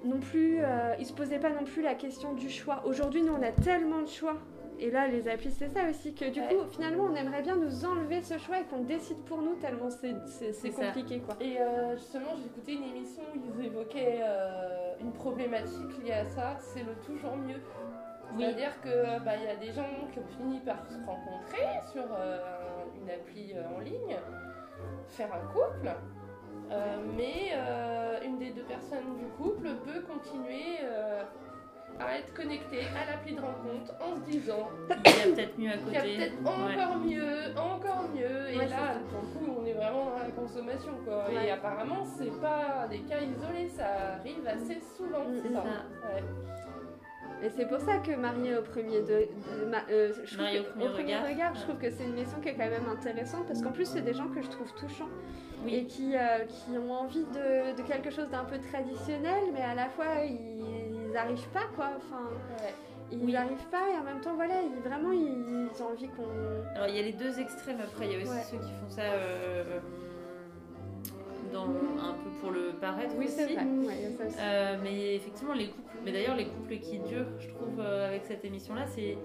[0.05, 0.61] non plus,
[1.01, 2.83] ils se posaient pas non plus la question du choix.
[2.87, 4.37] Aujourd'hui, nous, on a tellement de choix.
[4.79, 6.49] Et là, les applis, c'est ça aussi, que du Ouais.
[6.49, 9.89] coup, finalement, on aimerait bien nous enlever ce choix et qu'on décide pour nous, tellement
[9.91, 11.35] c'est compliqué, quoi.
[11.41, 16.27] Et euh, justement, j'ai écouté une émission où ils évoquaient euh, une problématique liée à
[16.27, 17.61] ça, c'est le toujours mieux.
[18.35, 18.45] Oui.
[18.45, 22.05] C'est-à-dire que bah, il y a des gens qui ont fini par se rencontrer sur
[22.19, 22.39] euh,
[23.01, 24.17] une appli euh, en ligne,
[25.09, 25.91] faire un couple,
[26.71, 31.23] euh, mais euh, une des deux personnes du couple peut continuer euh,
[32.01, 34.69] à être connectée à l'appli de rencontre en se disant
[35.05, 36.17] Il y a peut-être mieux à qu'il y a côté.
[36.17, 36.75] peut-être Ouais.
[36.83, 38.51] encore mieux, encore mieux.
[38.51, 39.01] Et Ouais, là, c'est ça.
[39.11, 40.93] pour le coup, on est vraiment dans la consommation.
[41.05, 41.29] Quoi.
[41.29, 41.47] Ouais.
[41.47, 45.25] Et apparemment, c'est pas des cas isolés, ça arrive assez souvent.
[45.29, 45.49] Mm, ça.
[45.49, 46.15] mm, ça.
[46.15, 46.23] Ouais.
[47.43, 51.19] Et c'est pour ça que Marié au premier de, de- ma- euh, je au premier
[51.19, 51.55] regard.
[51.55, 54.01] je trouve que c'est une mission qui est quand même intéressante parce qu'en plus c'est
[54.01, 55.11] des gens que je trouve touchants
[55.69, 59.75] et qui, euh, qui ont envie de, de quelque chose d'un peu traditionnel, mais à
[59.75, 60.86] la fois ils
[61.17, 61.89] n'arrivent pas quoi.
[61.97, 62.23] Enfin,
[62.61, 62.75] Ouais.
[63.11, 63.33] ils Oui.
[63.33, 66.27] n'arrivent pas et en même temps voilà, ils, vraiment ils, ils ont envie qu'on.
[66.75, 68.43] Alors il y a les deux extrêmes après, il y a aussi Ouais.
[68.51, 69.81] ceux qui font ça euh,
[71.57, 73.35] dans, un peu pour le paraître Oui aussi.
[73.37, 73.65] c'est vrai.
[73.65, 74.37] Ouais, ça aussi.
[74.39, 78.25] Euh, mais effectivement, les couples, mais d'ailleurs, les couples qui durent, je trouve, euh, avec
[78.27, 79.17] cette émission-là, c'est.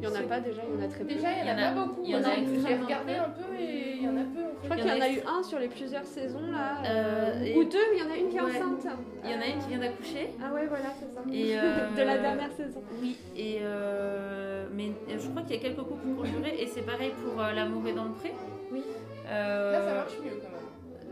[0.00, 1.14] Il y en a pas déjà, il y en a très peu.
[1.14, 2.02] Déjà, il y en a, pas beaucoup.
[2.04, 2.36] il y en a Moi,
[2.68, 4.40] J'ai regardé un peu et il y en a peu.
[4.42, 7.42] En Je crois qu'il y en a eu un sur les plusieurs saisons là, Euh,
[7.44, 7.78] et- ou deux.
[7.94, 8.56] Il y en a une qui est Ouais.
[8.56, 8.86] enceinte.
[9.24, 10.30] Il y en a une qui vient d'accoucher.
[10.42, 11.20] Ah ouais voilà c'est ça.
[11.32, 12.82] Et, euh, de la dernière saison.
[13.00, 16.66] Oui, et euh, mais je crois qu'il y a quelques couples qui ont duré, et
[16.66, 18.32] c'est pareil pour euh, L'amour est dans le pré.
[18.72, 18.82] Oui.
[19.28, 20.60] Euh, Là, ça marche mieux quand même.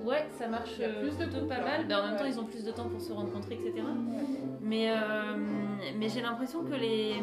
[0.05, 1.79] Ouais, ça marche euh, plus de plutôt couples, pas hein.
[1.79, 1.87] mal.
[1.87, 3.85] Ben, en même temps, ils ont plus de temps pour se rencontrer, etc.
[4.61, 4.97] Mais, euh,
[5.97, 7.15] mais j'ai l'impression que les,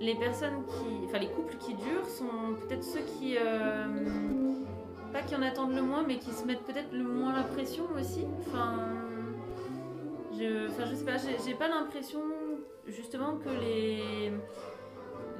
[0.00, 1.06] les personnes qui.
[1.06, 3.36] Enfin, les couples qui durent sont peut-être ceux qui.
[3.36, 3.84] euh,
[5.12, 7.84] pas qui en attendent le moins, mais qui se mettent peut-être le moins la pression
[7.98, 8.24] aussi.
[8.40, 8.74] Enfin.
[10.38, 12.20] Je, enfin, je sais pas, j'ai pas l'impression
[12.86, 14.32] justement que les,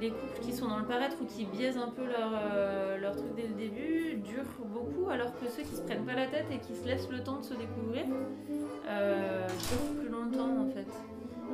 [0.01, 3.15] les couples qui sont dans le paraître ou qui biaisent un peu leur, euh, leur
[3.15, 6.45] truc dès le début durent beaucoup, alors que ceux qui se prennent pas la tête
[6.51, 8.05] et qui se laissent le temps de se découvrir
[8.87, 10.87] euh, durent plus longtemps en fait.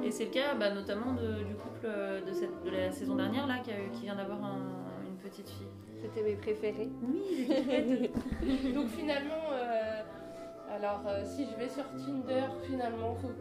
[0.04, 3.16] Et c'est le cas bah, notamment de- du couple euh, de, cette, de la saison
[3.16, 5.68] dernière là qui, a eu- qui vient d'avoir un- une petite fille.
[6.02, 6.90] C'était mes préférés.
[7.02, 7.48] Oui,
[8.76, 10.02] Donc finalement, euh,
[10.70, 13.32] alors euh, si je vais sur Tinder, finalement, faut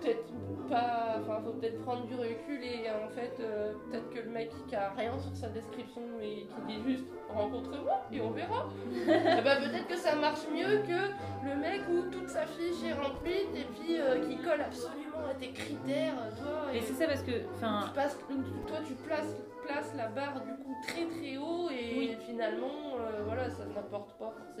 [0.00, 0.24] peut-être
[0.68, 4.50] pas, enfin, faut peut-être prendre du recul et en fait, euh, peut-être que le mec
[4.68, 8.68] qui a rien sur sa description et qui dit juste rencontre-moi et on verra.
[9.06, 12.92] Eh ben, peut-être que ça marche mieux que le mec où toute sa fiche est
[12.94, 16.72] remplie et puis euh, qui colle absolument à tes critères, toi.
[16.74, 18.18] Et Et c'est ça parce que, tu passes-
[18.66, 22.16] toi, tu places, places la barre du coup très très haut et Oui.
[22.26, 24.55] finalement, euh, voilà, ça n'apporte pas forcément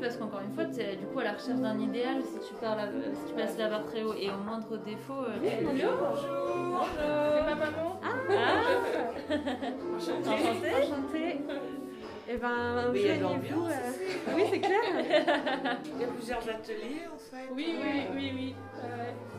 [0.00, 2.54] parce qu'encore une fois, tu es du coup à la recherche d'un idéal si tu,
[2.54, 5.22] parles à- si tu passes la barre très haut et au moindre défaut.
[5.24, 5.90] euh, Bonjour
[6.94, 8.08] C'est ma maman Ah
[9.96, 10.28] Enchantée.
[10.28, 10.74] Enchantée.
[10.82, 11.40] Enchantée.
[12.30, 14.80] Et ben, joignez-vous, l'ambiance euh, Oui, c'est clair.
[14.98, 17.48] Il y a plusieurs ateliers en fait.
[17.52, 18.54] Oui, oui, oui, oui.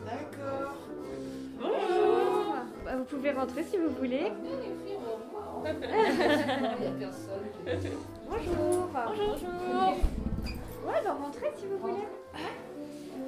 [0.04, 0.74] D'accord.
[1.60, 2.54] Bonjour.
[2.84, 4.32] Bah, vous pouvez rentrer si vous voulez.
[5.64, 5.70] Il
[6.80, 7.46] n'y a personne.
[8.28, 8.88] Bonjour.
[8.92, 9.96] Bonjour
[10.90, 12.04] Ouais, bah, rentrez si vous voulez.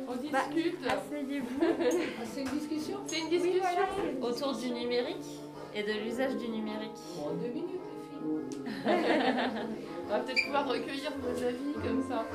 [0.08, 1.46] On Bah, discute Asseyez-vous.
[1.62, 5.40] Ah, c'est une discussion C'est une Oui, discussion voilà, Autour du numérique
[5.74, 6.90] et de l'usage du numérique.
[7.16, 8.74] Bon, deux minutes, les filles.
[10.06, 12.24] On va peut-être pouvoir recueillir vos avis comme ça.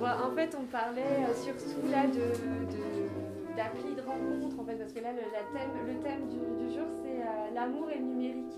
[0.00, 4.74] Bon, en fait, on parlait euh, surtout là de, de- d'appli de rencontre, en fait,
[4.74, 7.98] parce que là, le, la thème, le thème du, du jour, c'est euh, l'amour et
[7.98, 8.50] le numérique.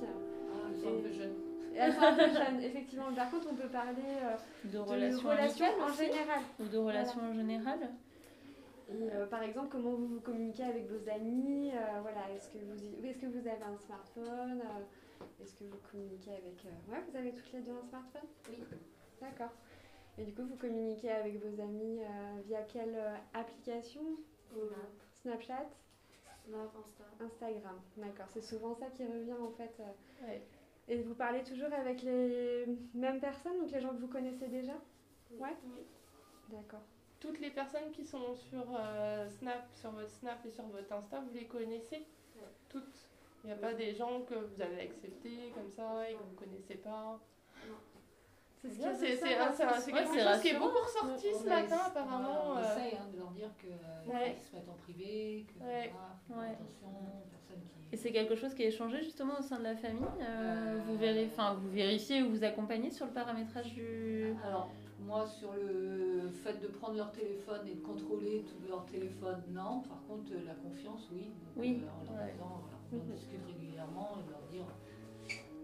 [0.80, 1.34] sont un peu jeunes.
[1.76, 3.12] Et elles sont un peu jeunes, effectivement.
[3.14, 6.40] Par contre, on peut parler euh, De de relations, en aussi général.
[6.58, 7.78] Ou de relations en général
[8.88, 12.58] Et, euh, par exemple, comment vous, vous communiquez avec vos amis euh, Voilà, est-ce que
[12.58, 17.02] vous est-ce que vous avez un smartphone euh, Est-ce que vous communiquez avec euh, Ouais,
[17.10, 18.28] vous avez toutes les deux un smartphone?
[18.48, 18.58] Oui.
[19.20, 19.52] D'accord.
[20.18, 24.00] Et du coup, vous communiquez avec vos amis euh, via quelle euh, application?
[25.22, 25.66] Snapchat,
[26.46, 27.04] Snap, Insta.
[27.20, 27.78] Instagram.
[27.98, 28.26] D'accord.
[28.30, 29.74] C'est souvent ça qui revient en fait.
[29.80, 30.26] euh.
[30.26, 30.42] Ouais.
[30.88, 34.74] Et vous parlez toujours avec les mêmes personnes, donc les gens que vous connaissez déjà
[35.32, 35.56] Ouais.
[35.74, 35.80] Oui.
[36.48, 36.82] D'accord.
[37.18, 41.20] Toutes les personnes qui sont sur euh, Snap, sur votre Snap et sur votre Insta,
[41.20, 42.42] vous les connaissez Ouais.
[42.68, 43.08] Toutes?
[43.42, 46.30] Il n'y a pas des gens que vous avez acceptés comme ça et que vous
[46.32, 47.18] ne connaissez pas?
[48.62, 51.48] C'est ce Bien, qui est C'est Ouais, quelque chose qui est beaucoup ressorti ce On
[51.48, 52.56] matin on apparemment.
[52.58, 54.32] euh, essaye hein, de leur dire que euh, Ouais.
[54.34, 55.92] qu'ils se mettent en privé, que Ouais.
[56.30, 56.46] Ouais.
[56.50, 56.88] attention,
[57.48, 57.80] personne qui.
[57.92, 60.80] Et c'est quelque chose qui est échangé justement au sein de la famille euh, Euh,
[60.86, 64.34] vous, vérifiez, enfin, vous vérifiez ou vous accompagnez sur le paramétrage du...
[64.44, 69.42] Alors, moi, sur le fait de prendre leur téléphone et de contrôler tout leur téléphone,
[69.50, 69.80] non.
[69.82, 71.24] Par contre, la confiance, oui.
[71.24, 71.80] Donc, Oui.
[71.82, 72.32] euh, en leur Ouais.
[72.32, 73.12] disant, on Mhm.
[73.14, 74.66] discute régulièrement et leur dire.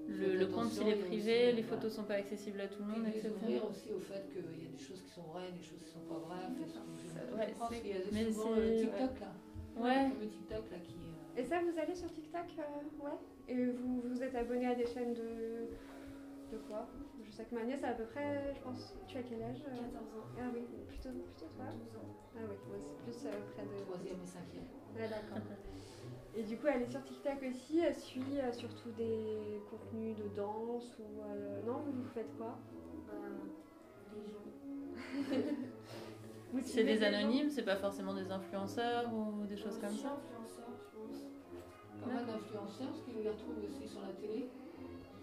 [0.08, 2.86] Le, compte, est il a privé, aussi, les photos sont pas accessibles à tout le
[2.88, 3.30] monde, etc.
[3.40, 5.90] ouvrir aussi au fait qu'il y a des choses qui sont vraies, des choses qui
[5.90, 6.48] sont pas vraies.
[6.58, 6.66] Je
[7.08, 9.32] Ça- ne ouais, pense c'est- qu'il y a mais souvent c'est- le TikTok là.
[9.80, 10.10] Ouais.
[10.20, 10.94] Le TikTok là qui.
[11.36, 13.18] Euh, Et ça, vous allez sur TikTok euh, Ouais.
[13.48, 15.68] Et vous vous êtes abonné à des chaînes de.
[16.52, 16.86] de quoi?
[17.24, 18.94] Je sais que ma nièce a à peu près, je pense.
[19.08, 19.74] Tu as quel âge euh?
[19.76, 20.26] 14 ans.
[20.38, 22.08] Ah oui, plutôt, plutôt toi 12 ans.
[22.36, 23.82] Ah oui, moi c'est plus euh, près de.
[23.84, 24.64] troisième et cinquième.
[24.96, 25.38] Ah d'accord.
[26.34, 30.28] Et du coup, elle est sur TikTok aussi, elle suit euh, surtout des contenus de
[30.34, 31.20] danse ou.
[31.20, 32.58] euh, Non, vous, vous faites quoi?
[34.14, 34.46] Les gens.
[36.64, 40.18] C'est des anonymes, c'est pas forcément des influenceurs ou des choses comme ça?
[42.02, 44.48] Pas mal d'influenceurs, parce qu'ils les retrouvent aussi sur la télé.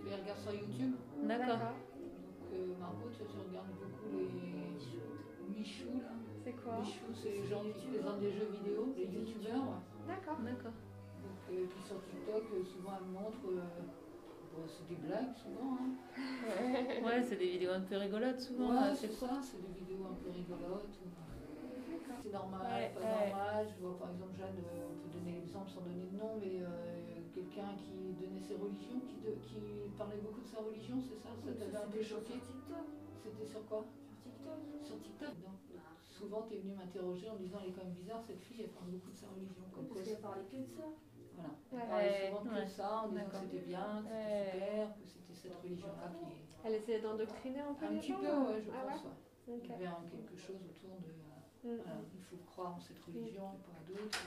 [0.02, 0.94] Ils les regardent sur YouTube.
[1.24, 1.58] D'accord.
[1.60, 6.14] Donc, euh, Margot, tu, tu regardes beaucoup les Michou là.
[6.44, 9.82] C'est quoi Michou, c'est les gens qui présentent des jeux vidéo, les youtubeurs.
[10.08, 10.38] D'accord.
[10.40, 10.72] D'accord.
[11.20, 13.52] Donc, euh, puis sur TikTok, euh, souvent elles montrent.
[13.52, 13.84] euh,
[14.56, 15.78] bon, c'est des blagues souvent.
[15.84, 15.92] Hein.
[17.04, 18.70] Ouais, c'est des vidéos un peu rigolotes souvent.
[18.72, 20.96] Ouais, c'est c'est ça, c'est des vidéos un peu rigolotes.
[21.04, 21.29] ou-
[22.30, 23.26] C'est normal, Ouais, pas ouais.
[23.26, 23.66] normal.
[23.74, 26.62] Je vois par exemple Jeanne, euh, on peut donner l'exemple sans donner de nom, mais
[26.62, 31.18] euh, quelqu'un qui donnait ses religions, qui, de- qui parlait beaucoup de sa religion, c'est
[31.18, 31.34] ça?
[31.34, 32.86] Ça t'avait un peu choqué Sur TikTok.
[33.26, 33.82] C'était sur quoi?
[33.82, 34.62] Sur TikTok.
[34.86, 35.58] Sur TikTok donc.
[36.06, 38.62] Souvent, tu es venu m'interroger en me disant elle est quand même bizarre, cette fille,
[38.62, 39.66] elle parle beaucoup de sa religion.
[39.74, 40.86] Comme Parce qu'elle parlait que de ça.
[41.34, 41.50] voilà.
[41.74, 44.54] Elle parlait souvent que de ça, en disant que c'était bien, que c'était Ouais.
[44.54, 46.30] super, que c'était cette religion-là qui.
[46.62, 49.02] Elle essayait d'endoctriner un peu Un les petit gens peu, ouais, je Ah pense.
[49.02, 49.18] ouais.
[49.50, 50.89] Il y avait quelque chose autour
[51.66, 54.20] euh, voilà, il faut croire en cette religion et pas à d'autres.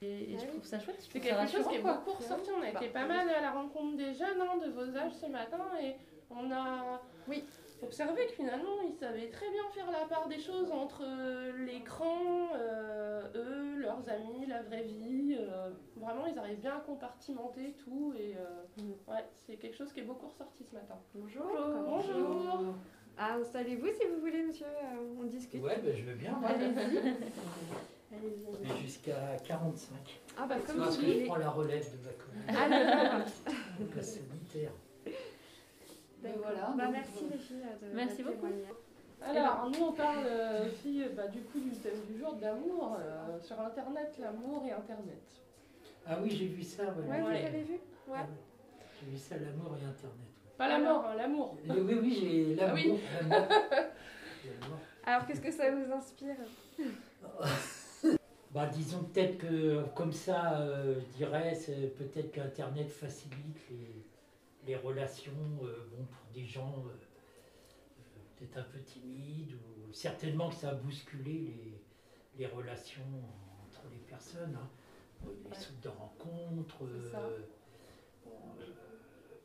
[0.00, 0.48] Et, et je Ouais.
[0.48, 0.96] trouve ça chouette.
[1.10, 2.50] C'est quelque chose qui est beaucoup ressorti.
[2.56, 5.14] On a été Bah, pas mal à la rencontre des jeunes hein, de vos âges
[5.14, 5.96] ce matin et
[6.30, 7.42] on a Oui.
[7.82, 12.50] observé que finalement ils savaient très bien faire la part des choses entre euh, l'écran,
[12.54, 15.36] euh, eux, leurs amis, la vraie vie.
[15.38, 19.10] euh, vraiment, ils arrivent bien à compartimenter tout et euh, Mm.
[19.10, 20.96] ouais, c'est quelque chose qui est beaucoup ressorti ce matin.
[21.12, 21.44] Bonjour.
[21.84, 22.76] Bonjour.
[23.18, 24.66] Ah, installez-vous si vous voulez, monsieur.
[24.66, 25.60] euh, on discute.
[25.62, 26.38] Ouais, ben, je veux bien.
[26.40, 26.54] ouais.
[26.54, 28.46] Allez-y.
[28.62, 29.96] Mais jusqu'à 45.
[30.38, 32.44] Ah bah comme Parce vous que je prends la relève de ma commune.
[32.48, 33.26] Ah d'accord.
[33.80, 34.72] Donc la sanitaire.
[36.22, 36.74] Mais voilà.
[36.76, 38.46] Bah donc, merci euh, les filles de Merci beaucoup.
[39.20, 42.96] Alors, nous on parle euh, aussi bah, du coup du thème du jour de l'amour
[43.00, 45.22] euh, sur internet, l'amour et internet.
[46.06, 46.84] Ah oui, j'ai vu ça.
[46.84, 47.44] Ouais, Ouais, vous Ouais.
[47.46, 47.74] avez vu?
[48.08, 48.18] Ah Ouais.
[48.20, 48.24] ouais.
[49.04, 50.37] J'ai vu ça, l'amour et Internet.
[50.58, 51.56] Pas la mort, hein, l'amour.
[51.68, 52.98] Oui, oui, j'ai l'amour.
[53.10, 53.30] Ah oui.
[54.60, 54.78] l'amour.
[55.04, 56.36] Alors qu'est-ce que ça vous inspire
[58.50, 64.04] Bah, disons peut-être que comme ça, euh, je dirais, c'est peut-être qu'Internet facilite les,
[64.66, 66.96] les relations euh, bon, pour des gens euh,
[68.36, 71.82] peut-être un peu timides, ou certainement que ça a bousculé les,
[72.38, 73.02] les relations
[73.66, 74.56] entre les personnes.
[74.60, 74.68] hein.
[75.44, 75.56] Les Ouais.
[75.56, 76.78] sites de rencontres,
[78.24, 78.30] bon,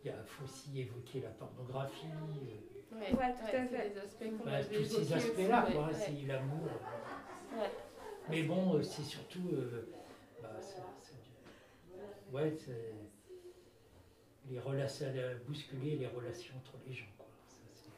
[0.06, 3.90] il faut aussi évoquer la pornographie, euh, Ouais, Ouais, tout à c'est fait.
[3.90, 5.94] des aspects qu'on bah, avait tous ces aspects-là, quoi, ouais.
[5.94, 6.68] c'est l'amour.
[6.68, 7.70] euh, Ouais.
[8.30, 9.50] mais bon, euh, c'est surtout.
[9.54, 9.90] euh,
[10.42, 12.94] bah, c'est- c'est- ouais, c'est.
[14.50, 17.26] Les relations, euh, bousculer les relations entre les gens, quoi.
[17.48, 17.90] Ça,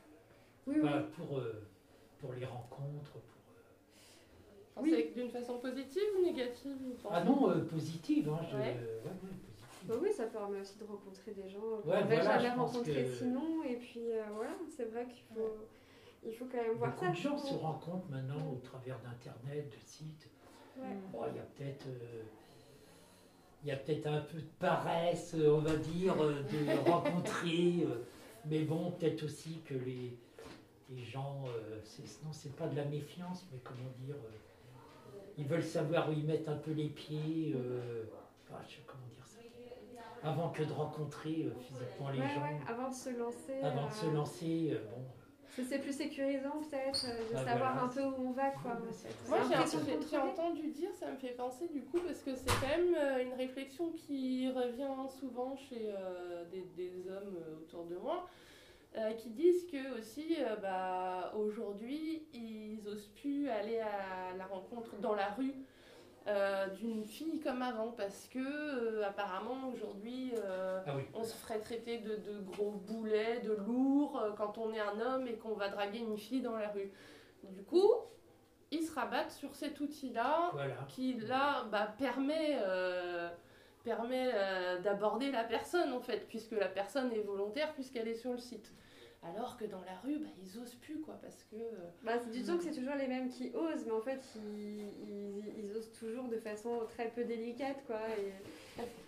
[0.67, 0.89] Oui, oui.
[1.17, 1.67] Pour, euh,
[2.19, 4.84] pour les rencontres, pour.
[4.84, 6.77] euh, C'est d'une façon positive ou négative
[7.09, 8.61] Ah non, euh, positive, hein, je- Ouais.
[8.61, 9.55] ouais, ouais, positive.
[9.88, 13.13] Bah oui, ça permet aussi de rencontrer des gens qu'on Ouais, voilà, jamais rencontrés que-
[13.15, 13.63] sinon.
[13.63, 15.55] Et puis euh, voilà, c'est vrai qu'il faut,
[16.25, 17.11] il faut quand même voir Beaucoup ça.
[17.11, 20.27] de gens se rencontrent maintenant au travers d'Internet, de sites.
[20.77, 20.83] Ouais.
[21.11, 21.86] Bon, il y a peut-être.
[21.88, 22.23] euh,
[23.63, 27.83] il y a peut-être un peu de paresse, euh, on va dire, euh, de rencontrer.
[27.83, 28.03] euh,
[28.45, 30.15] mais bon, peut-être aussi que les,
[30.89, 31.79] les gens, euh,
[32.23, 36.25] non, c'est pas de la méfiance, mais comment dire, euh, ils veulent savoir où ils
[36.25, 37.55] mettent un peu les pieds.
[37.55, 38.03] euh,
[38.43, 39.24] enfin, je sais comment dire.
[40.24, 43.59] Avant que de rencontrer euh, physiquement les Ouais, gens, ouais, avant de se lancer.
[43.61, 45.05] avant de euh, se lancer, euh, bon.
[45.63, 47.84] C'est plus sécurisant peut-être euh, de Bah, savoir voilà.
[47.84, 48.78] un peu où on va quoi.
[49.30, 52.93] Moi, j'ai- entendu dire, ça me fait penser du coup, parce que c'est quand même
[52.97, 58.28] euh, une réflexion qui revient souvent chez euh, des, des hommes euh, autour de moi,
[58.97, 64.97] euh, qui disent que aussi, euh, bah, aujourd'hui, ils osent plus aller à la rencontre
[64.99, 65.53] dans la rue
[66.28, 71.03] euh, d'une fille comme avant, parce que euh, apparemment aujourd'hui, euh, Ah oui.
[71.13, 75.28] on se ferait traiter de, de gros boulets, de lourds, quand on est un homme
[75.28, 76.91] et qu'on va draguer une fille dans la rue.
[77.43, 77.91] Du coup,
[78.71, 80.76] ils se rabattent sur cet outil-là Voilà.
[80.88, 82.57] qui, là, bah, permet,
[83.84, 84.32] permet
[84.84, 88.73] d'aborder la personne, en fait, puisque la personne est volontaire, puisqu'elle est sur le site.
[89.28, 91.55] Alors que dans la rue, bah, ils osent plus, quoi, parce que...
[91.55, 94.82] euh, Bah, c'est- disons que c'est toujours les mêmes qui osent, mais en fait, ils,
[95.09, 97.99] ils- ils osent toujours de façon très peu délicate, quoi.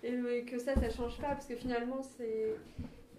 [0.04, 2.56] Et, et que ça, ça change pas, parce que finalement, c'est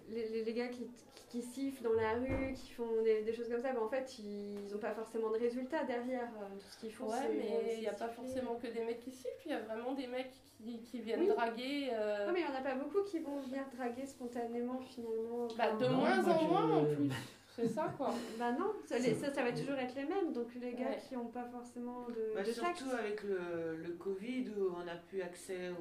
[0.09, 0.89] les, les- les gars qui,
[1.29, 4.17] qui, sifflent dans la rue, qui font des, des choses comme ça, bah, en fait,
[4.19, 6.29] ils n'ont pas forcément de résultats derrière.
[6.41, 8.83] euh, Tout ce qu'ils font, Ouais, mais il c'est n'y a pas forcément que des
[8.83, 11.27] mecs qui sifflent, il y a vraiment des mecs qui, qui viennent Oui.
[11.27, 11.89] draguer.
[11.93, 15.47] euh, Non, mais il n'y en a pas beaucoup qui vont venir draguer spontanément, finalement.
[15.57, 17.09] bah, de Non, moins moi, en je- moins, en plus.
[17.55, 18.13] C'est ça, quoi.
[18.37, 20.31] Bah non, ça, les- ça, ça va toujours être les mêmes.
[20.31, 20.97] Donc les gars Ouais.
[21.07, 22.77] qui n'ont pas forcément de, Bah, de tact.
[22.77, 25.71] surtout avec le, le Covid où on n'a plus accès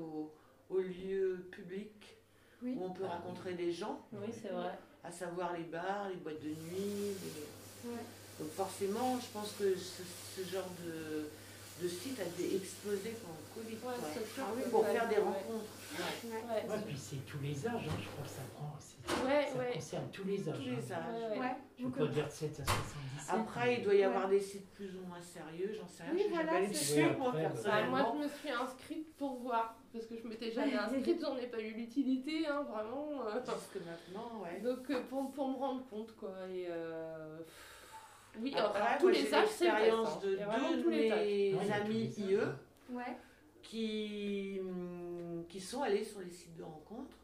[0.71, 2.17] aux, lieux publics
[2.63, 2.75] Oui.
[2.77, 4.73] où on peut rencontrer des gens, Oui, c'est vrai.
[5.05, 7.15] À savoir les bars, les boîtes de nuit.
[7.23, 7.97] les- Ouais.
[8.41, 10.03] Donc forcément, je pense que ce,
[10.37, 11.29] ce genre de,
[11.83, 13.77] de site a dé- explosé pendant le Covid.
[13.77, 13.93] quoi.
[14.13, 15.23] c'est sûr Ah oui, que Pour faire des ouais.
[15.23, 15.73] rencontres.
[15.99, 16.31] Ouais.
[16.31, 16.43] Ouais.
[16.65, 16.71] Ouais.
[16.77, 18.75] Ouais, puis c'est tous les âges, hein, je crois que ça prend.
[19.25, 19.71] Ouais, ça ouais.
[19.73, 20.57] concerne tous les âges.
[20.59, 20.97] Tous les hein.
[20.99, 21.23] âges.
[21.23, 21.39] Ouais, ouais.
[21.41, 23.31] Ouais, Je peux pas dire de 7 à 77.
[23.31, 26.13] Après, il doit y avoir des sites plus ou moins sérieux, j'en sais rien.
[26.13, 27.17] Oui, je suis voilà, c'est ça.
[27.17, 30.75] moi, Ouais, Bah, moi, je me suis inscrite pour voir, parce que je m'étais jamais
[30.75, 33.23] inscrite, j'en ai pas eu l'utilité, hein, vraiment.
[33.27, 33.41] euh.
[33.41, 34.61] Jusque maintenant, ouais.
[34.61, 36.35] Donc, euh, pour, pour me rendre compte, quoi.
[36.51, 37.39] Et euh,
[38.41, 39.81] Oui, Après, alors, tous moi, les j'ai âges, c'est vrai.
[39.81, 40.27] l'expérience ça.
[40.27, 42.49] de Il y a vraiment deux de tous les mes tous amis IE âges.
[42.91, 43.17] Ouais.
[43.63, 47.17] qui, hum, qui sont allés sur les sites de rencontres,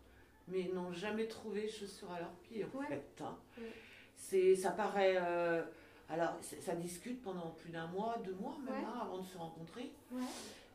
[0.48, 2.86] mais n'ont jamais trouvé chaussures à leurs pieds, en Ouais.
[2.86, 3.22] fait.
[3.22, 3.36] hein.
[3.58, 3.72] Ouais.
[4.16, 5.16] C'est, ça paraît...
[5.18, 5.62] euh,
[6.08, 8.84] alors, c'est- ça discute pendant plus d'un mois, deux mois même, Ouais.
[8.86, 9.90] hein, avant de se rencontrer.
[10.12, 10.20] Ouais.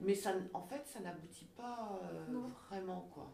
[0.01, 2.49] Mais ça, n- en fait, ça n'aboutit pas euh, Non.
[2.69, 3.29] vraiment, quoi.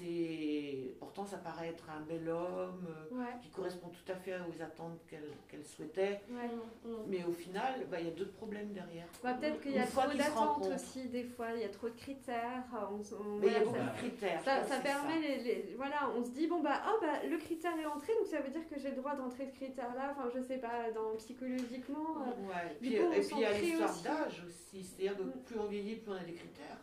[0.00, 0.94] C'est...
[0.98, 3.32] Pourtant, ça paraît être un bel homme euh, Ouais.
[3.42, 6.20] qui correspond tout à fait aux attentes qu'elle, qu'elle souhaitait.
[6.30, 6.48] Ouais.
[6.84, 6.94] Mm.
[7.08, 9.06] Mais au final, bah, il y a d'autres problèmes derrière.
[9.22, 11.94] Bah, peut-être qu'il y a trop d'attentes aussi, des fois, il y a trop de
[11.96, 12.64] critères.
[12.92, 14.42] On, s- on- Mais il y a beaucoup ça- de critères.
[14.44, 17.76] Ça, c'est permet, Les, les- voilà, on se dit, bon bah, oh, bah, le critère
[17.78, 20.40] est entré, donc ça veut dire que j'ai le droit d'entrer ce critère-là, enfin je
[20.42, 22.16] sais pas, dans, psychologiquement.
[22.22, 22.76] euh, Ouais.
[22.80, 24.02] Puis, coup, on et puis il y a l'histoire aussi.
[24.04, 24.84] d'âge aussi.
[24.84, 25.32] C'est-à-dire que Mm.
[25.44, 26.78] plus on vieillit, plus on a des critères.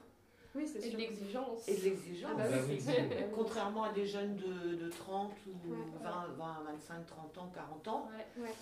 [0.58, 1.68] Oui, c'est Et de l'exigence.
[1.68, 2.32] Et de l'exigence.
[2.34, 2.93] Ah bah Bah oui, sûr.
[3.34, 5.78] Contrairement à des jeunes de, de 30 ou Ouais.
[6.03, 8.43] 20, 20, 25, 30 ans, 40 ans, Ouais.
[8.43, 8.53] Ouais.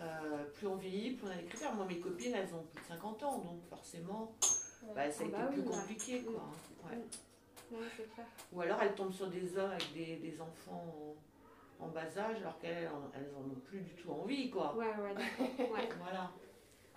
[0.00, 1.74] euh, plus on vieillit, plus on a des critères.
[1.74, 4.48] Moi, mes copines, elles ont plus de 50 ans, donc forcément, bah,
[4.94, 5.72] ça a Ah été bah plus oui, ouais.
[5.76, 6.22] compliqué.
[6.22, 6.34] Quoi.
[6.42, 6.86] Mm.
[6.88, 6.98] Ouais.
[7.72, 8.26] Ouais, c'est clair.
[8.52, 11.16] Ou alors, elles tombent sur des hommes avec des, des enfants
[11.80, 14.50] en, en bas âge, alors qu'elles en, elles en ont plus du tout envie.
[14.50, 14.76] Quoi.
[14.76, 15.68] Ouais, ouais, d'accord.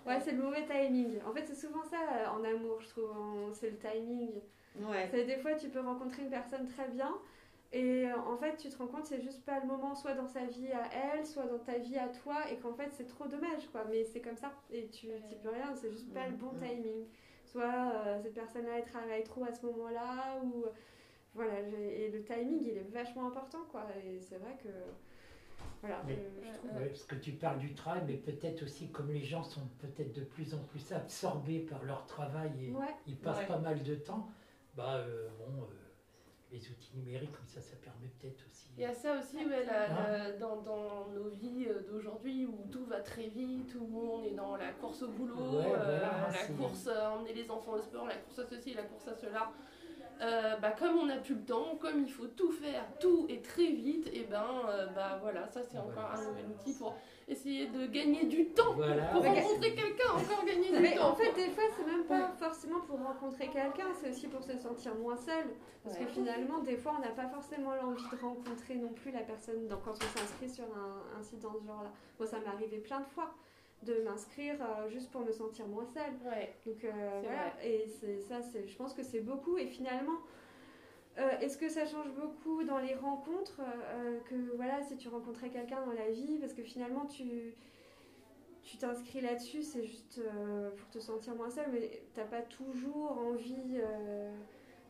[0.06, 0.20] Ouais.
[0.20, 1.18] C'est le mauvais timing.
[1.26, 3.10] En fait, c'est souvent ça euh, en amour, je trouve.
[3.10, 4.30] en- C'est le timing.
[4.80, 5.08] Ouais.
[5.10, 7.14] C'est des fois, tu peux rencontrer une personne très bien.
[7.72, 10.28] Et euh, en fait, tu te rends compte, c'est juste pas le moment, soit dans
[10.28, 10.84] sa vie à
[11.14, 13.84] elle, soit dans ta vie à toi, et qu'en fait, c'est trop dommage, quoi.
[13.90, 17.06] Mais c'est comme ça, et tu n'y peux rien, c'est juste pas le bon timing.
[17.44, 20.64] Soit euh, cette personne-là, elle travaille trop à ce moment-là, ou.
[21.34, 23.84] Voilà, et le timing, il est vachement important, quoi.
[24.06, 24.68] Et c'est vrai que.
[25.82, 26.14] Voilà, Oui.
[26.42, 26.70] je, je trouve.
[26.88, 30.22] Parce que tu parles du travail, mais peut-être aussi comme les gens sont peut-être de
[30.24, 33.46] plus en plus absorbés par leur travail et Ouais, ils passent Ouais.
[33.46, 34.28] pas mal de temps,
[34.74, 35.66] bah euh, bon, euh,
[36.52, 38.68] les outils numériques comme ça, ça permet peut-être aussi.
[38.76, 42.66] Il y a ça aussi ouais, la- la- dans, dans nos vies euh, d'aujourd'hui où
[42.70, 46.30] tout va très vite, où on est dans la course au boulot, Ouais, euh, voilà,
[46.30, 49.14] la course à emmener les enfants au sport, la course à ceci, la course à
[49.14, 49.50] cela.
[50.22, 53.42] Euh, bah, comme on n'a plus le temps, comme il faut tout faire, tout et
[53.42, 56.94] très vite, et ben euh, bah voilà, ça c'est encore un nouvel outil pour
[57.28, 59.04] essayer de gagner du temps Voilà.
[59.08, 61.10] pour Mais- rencontrer quelqu'un, encore gagner du Mais temps.
[61.10, 64.56] en fait, des fois, c'est même pas forcément pour rencontrer quelqu'un, c'est aussi pour se
[64.56, 65.48] sentir moins seul.
[65.84, 69.20] Parce que finalement, des fois, on n'a pas forcément l'envie de rencontrer non plus la
[69.20, 71.92] personne dans- quand on s'inscrit sur un, un site dans ce genre-là.
[72.18, 73.34] Moi, ça m'est arrivé plein de fois.
[73.82, 76.14] De m'inscrire euh, juste pour me sentir moins seule.
[76.24, 76.54] Ouais.
[76.66, 79.58] Donc euh, voilà, et c'est ça, c'est, je pense que c'est beaucoup.
[79.58, 80.18] Et finalement,
[81.18, 83.60] euh, est-ce que ça change beaucoup dans les rencontres
[84.28, 87.54] que voilà, si tu rencontrais quelqu'un dans la vie, parce que finalement tu
[88.62, 90.20] tu t'inscris là-dessus, c'est juste
[90.76, 93.80] pour te sentir moins seule, mais t'as pas toujours envie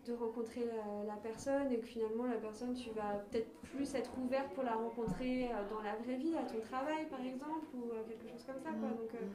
[0.06, 4.10] de rencontrer la, la personne et que finalement la personne, tu vas peut-être plus être
[4.18, 7.90] ouverte pour la rencontrer euh, dans la vraie vie, à ton travail par exemple, ou
[7.92, 8.70] euh, quelque chose comme ça.
[8.70, 8.88] Quoi.
[8.90, 9.26] Donc, euh,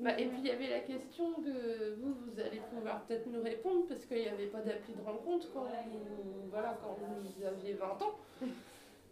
[0.00, 3.42] Bah, et puis il y avait la question que vous, vous allez pouvoir peut-être nous
[3.42, 7.74] répondre parce qu'il n'y avait pas d'appli de rencontre quand vous, voilà, quand vous aviez
[7.74, 8.14] 20 ans.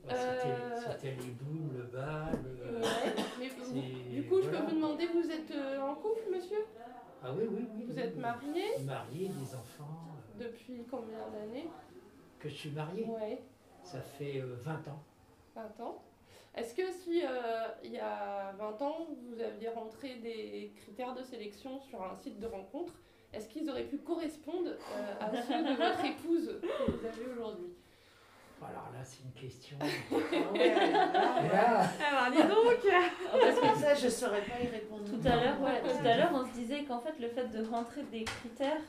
[0.09, 2.39] Bah, c'était- Euh, les boules, le bal.
[2.65, 3.15] euh, Ouais.
[3.41, 6.65] Mais vous- du coup, je peux vous demander, vous êtes euh, en couple, monsieur?
[7.23, 7.85] Ah oui, oui, oui.
[7.89, 8.21] Vous oui, êtes oui.
[8.21, 10.15] marié Marié, des enfants.
[10.41, 11.69] Euh, depuis combien d'années
[12.39, 13.05] Que je suis marié.
[13.05, 13.41] Ouais,
[13.83, 15.03] Ça fait euh, 20 ans.
[15.55, 16.03] 20 ans.
[16.55, 17.29] Est-ce que si euh,
[17.85, 22.41] il y a 20 ans, vous aviez rentré des critères de sélection sur un site
[22.41, 22.95] de rencontre,
[23.33, 27.75] est-ce qu'ils auraient pu correspondre euh, à ceux de votre épouse que vous avez aujourd'hui
[28.61, 29.77] Alors là, c'est une question.
[30.11, 31.81] Ah ouais, là, Et là,
[32.11, 32.93] Alors, dis donc
[33.31, 33.81] Parce que.
[33.81, 35.05] Ça, je saurais pas y répondre.
[35.05, 37.65] Tout à l'heure, ouais, tout à l'heure, on se disait qu'en fait, le fait de
[37.65, 38.81] rentrer des critères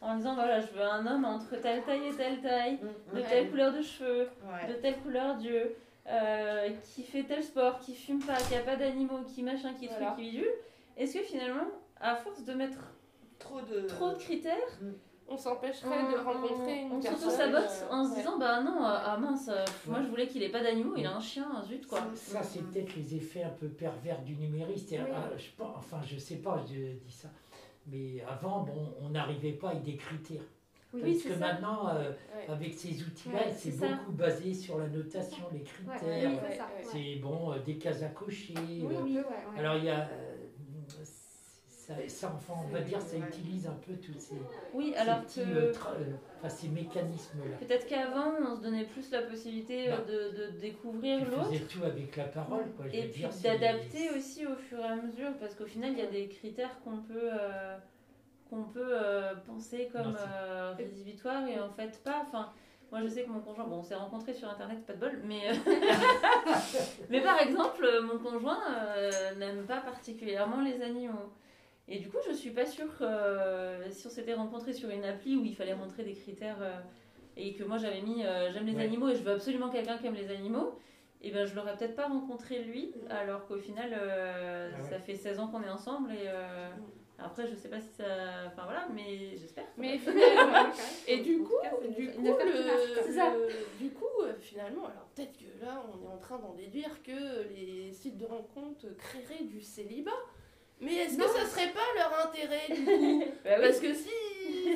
[0.00, 3.20] en disant voilà, je veux un homme entre telle taille et telle taille, Mm, de
[3.20, 3.24] mm.
[3.28, 4.68] telle couleur de cheveux, Ouais.
[4.68, 5.74] de telle couleur d'yeux,
[6.08, 9.86] euh, qui fait tel sport, qui fume pas, qui a pas d'animaux, qui machin, qui
[9.88, 10.06] Voilà.
[10.12, 10.48] truc, qui bidule.
[10.96, 11.66] Est-ce que finalement,
[12.00, 12.78] à force de mettre
[13.38, 13.86] Trop de.
[13.86, 14.56] trop de critères,
[15.32, 17.30] On s'empêcherait de rencontrer une on personne.
[17.30, 18.16] s'auto-sabote euh, en se ouais.
[18.16, 20.04] disant bah non, euh, ah mince, euh, moi Ouais.
[20.04, 22.00] je voulais qu'il ait pas d'animaux, il a un chien, zut quoi.
[22.14, 24.84] ça, c'est peut-être les effets un peu pervers du numérique.
[24.88, 25.04] C'est- Oui.
[25.14, 27.28] ah, je pense- enfin, je sais pas, je dis ça.
[27.86, 30.42] Mais avant, bon, on n'arrivait pas avec des critères.
[30.92, 31.38] Oui, Parce que ça.
[31.52, 32.52] maintenant, euh, Ouais.
[32.52, 33.86] avec ces outils-là, Ouais, c'est ça.
[33.88, 36.02] beaucoup basé sur la notation, les critères.
[36.02, 38.54] Ouais, oui, c'est bon, euh, des cases à cocher.
[38.56, 39.58] Oui, euh, ouais, ouais.
[39.58, 40.08] Alors il y a.
[41.90, 44.36] ça, ça, enfin, on va dire, ça utilise un peu tous ces,
[44.72, 47.56] Oui, ces alors petits, que euh, tra- euh, enfin, ces mécanismes-là.
[47.66, 51.48] peut-être qu'avant on se donnait plus la possibilité euh, Bah, de, de découvrir Tu l'autre.
[51.50, 52.86] faisais tout avec la parole, quoi.
[52.88, 56.02] je Et puis d'adapter aussi au fur et à mesure, parce qu'au final, il y
[56.02, 57.76] a des critères qu'on peut, euh,
[58.48, 62.22] qu'on peut euh, penser comme euh, rédhibitoires et en fait pas.
[62.26, 62.50] Enfin,
[62.92, 65.20] moi, je sais que mon conjoint, bon, on s'est rencontrés sur Internet, pas de bol,
[65.24, 65.42] mais,
[67.08, 68.60] mais par exemple, mon conjoint
[68.96, 71.32] euh, n'aime pas particulièrement les animaux.
[71.90, 75.04] Et du coup, je suis pas sûre que euh, si on s'était rencontrés sur une
[75.04, 76.78] appli où il fallait montrer des critères euh,
[77.36, 78.84] et que moi j'avais mis euh, j'aime les Ouais.
[78.84, 80.78] animaux et je veux absolument quelqu'un qui aime les animaux,
[81.20, 84.88] et ben je l'aurais peut-être pas rencontré lui, alors qu'au final euh, Ah ouais.
[84.88, 86.68] ça fait 16 ans qu'on est ensemble et euh,
[87.18, 88.04] après je sais pas si ça.
[88.46, 89.64] Enfin voilà, mais j'espère.
[89.76, 90.70] Mais finalement,
[91.08, 93.32] et du coup, cas, du coup, le, ça.
[93.80, 94.06] du coup,
[94.38, 98.26] finalement, alors peut-être que là, on est en train d'en déduire que les sites de
[98.26, 100.10] rencontres créeraient du célibat.
[100.80, 103.62] Mais est-ce que ça serait pas leur intérêt du coup Bah oui.
[103.66, 104.08] Parce que si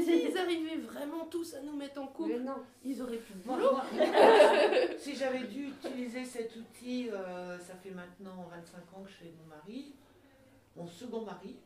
[0.03, 2.63] s'ils arrivaient vraiment tous à nous mettre en couple, non.
[2.85, 3.73] ils auraient plus de Moi, boulot.
[3.73, 3.85] moi,
[4.99, 9.33] si j'avais dû utiliser cet outil, euh, ça fait maintenant 25 ans que je suis
[9.41, 9.95] mon mari,
[10.77, 11.57] mon second mari,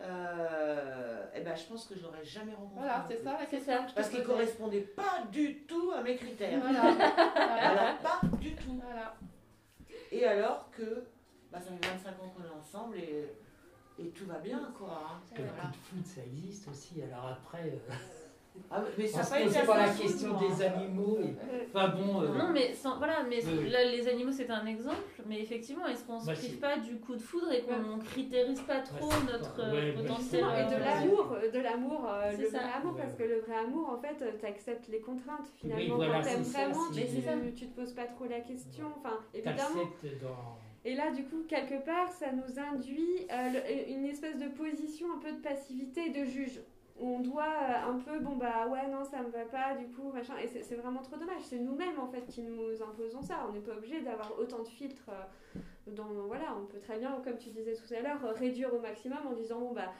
[0.00, 2.78] euh, eh ben, je pense que je l'aurais jamais rencontré.
[2.78, 3.74] Voilà, c'est ça la C'est question.
[3.94, 6.58] Parce qu'il correspondait pas du tout à mes critères.
[6.60, 7.98] Voilà.
[8.02, 8.80] pas du tout.
[8.82, 9.14] Voilà.
[10.10, 11.04] Et alors que
[11.52, 13.26] bah, ça fait 25 ans qu'on est ensemble et,
[13.98, 15.02] et tout va bien, quoi.
[15.04, 15.20] hein.
[15.34, 17.02] Que le coup de foot, ça existe aussi.
[17.02, 17.94] Alors après, euh,
[18.70, 21.18] Ah, mais on ça se n'a pas pose pas la question des animaux.
[21.22, 21.34] Et...
[21.72, 24.96] Enfin bon, euh, Non, mais sans- voilà, mais Oui, là, les animaux, c'est un exemple.
[25.26, 28.60] Mais effectivement, est-ce qu'on se Bah, prive pas du coup de foudre et qu'on critérise
[28.62, 32.44] pas trop notre pas- euh, ouais, potentiel et de euh, l'amour, de l'amour, euh, le
[32.48, 32.58] ça.
[32.58, 35.82] vrai amour, Ouais, parce que le vrai amour, en fait, tu acceptes les contraintes finalement.
[35.98, 37.32] Oui, voilà, Quand t'aimes ça, vraiment, tu, Mais ça.
[37.56, 38.86] tu te poses pas trop la question.
[38.98, 39.84] Enfin, évidemment.
[40.22, 40.58] dans.
[40.84, 45.06] Et là, du coup, quelque part, ça nous induit euh, le- une espèce de position
[45.14, 46.60] un peu de passivité de juge.
[46.98, 50.10] On doit euh, un peu, bon bah ouais, non, ça me va pas, du coup,
[50.12, 50.34] machin.
[50.42, 51.40] Et c'est vraiment trop dommage.
[51.42, 53.46] C'est nous-mêmes, en fait, qui nous imposons ça.
[53.48, 55.08] On n'est pas obligé d'avoir autant de filtres.
[55.10, 58.72] euh, dans, voilà, on peut très bien, comme tu disais tout à l'heure, euh, réduire
[58.74, 59.92] au maximum en disant, bon bah,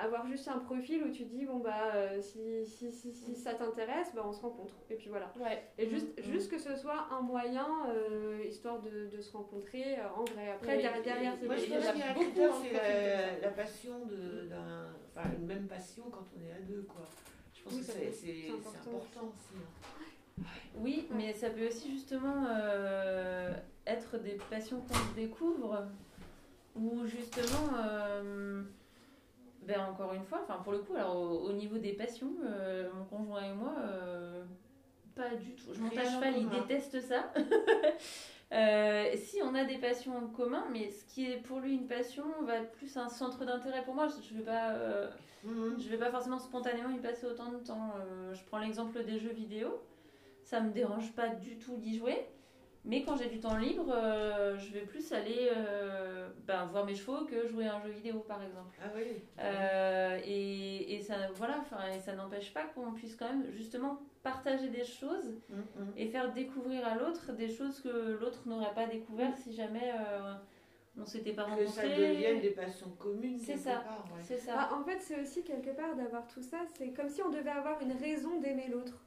[0.00, 3.54] avoir juste un profil où tu dis, bon bah, euh, si, si, si, si ça
[3.54, 4.74] t'intéresse, bah, on se rencontre.
[4.90, 5.32] Et puis voilà.
[5.40, 5.62] Ouais.
[5.78, 6.32] Et juste, Mhm.
[6.32, 10.50] juste que ce soit un moyen, euh, histoire de, de se rencontrer euh, en vrai.
[10.52, 13.48] Après, Oui, derrière, derrière c'est Moi, je pense qu'il y a beaucoup, c'est la, la
[13.50, 14.86] passion de- d'un.
[15.14, 17.04] Enfin, une même passion quand on est à deux, quoi.
[17.54, 19.54] Je pense Oui, que c'est c'est- important important, aussi.
[19.58, 20.44] hein.
[20.78, 23.52] Oui, mais ça peut aussi justement euh,
[23.86, 25.86] être des passions qu'on découvre,
[26.74, 28.62] ou justement, euh,
[29.66, 32.90] ben encore une fois, enfin pour le coup, alors au, au niveau des passions, euh,
[32.94, 34.44] mon conjoint et moi, euh,
[35.14, 35.72] pas du tout.
[35.72, 37.32] Je monte à cheval, il déteste ça.
[38.52, 41.86] Euh, si on a des passions en commun, mais ce qui est pour lui une
[41.86, 44.08] passion va être plus un centre d'intérêt pour moi.
[44.08, 44.74] Je, je vais pas,
[45.42, 45.80] Mhm.
[45.80, 47.94] je vais pas forcément spontanément y passer autant de temps.
[48.34, 49.80] Je prends l'exemple des jeux vidéo.
[50.44, 52.26] Ça me dérange pas du tout d'y jouer.
[52.84, 56.96] Mais quand j'ai du temps libre, euh, je vais plus aller euh, ben, voir mes
[56.96, 58.76] chevaux que jouer à un jeu vidéo, par exemple.
[58.82, 59.04] Ah oui.
[59.38, 64.00] Euh, et, et ça, voilà, enfin, et ça n'empêche pas qu'on puisse quand même justement
[64.24, 65.92] partager des choses Mhm.
[65.96, 70.34] et faire découvrir à l'autre des choses que l'autre n'aurait pas découvert si jamais euh,
[71.00, 72.14] on s'était pas Que ça rencontrés.
[72.14, 73.38] devienne des passions communes.
[73.38, 73.76] C'est quelque ça.
[73.76, 74.22] part, ouais.
[74.22, 74.54] C'est ça.
[74.56, 77.48] Bah, en fait, c'est aussi quelque part d'avoir tout ça, c'est comme si on devait
[77.50, 78.98] avoir une raison d'aimer l'autre.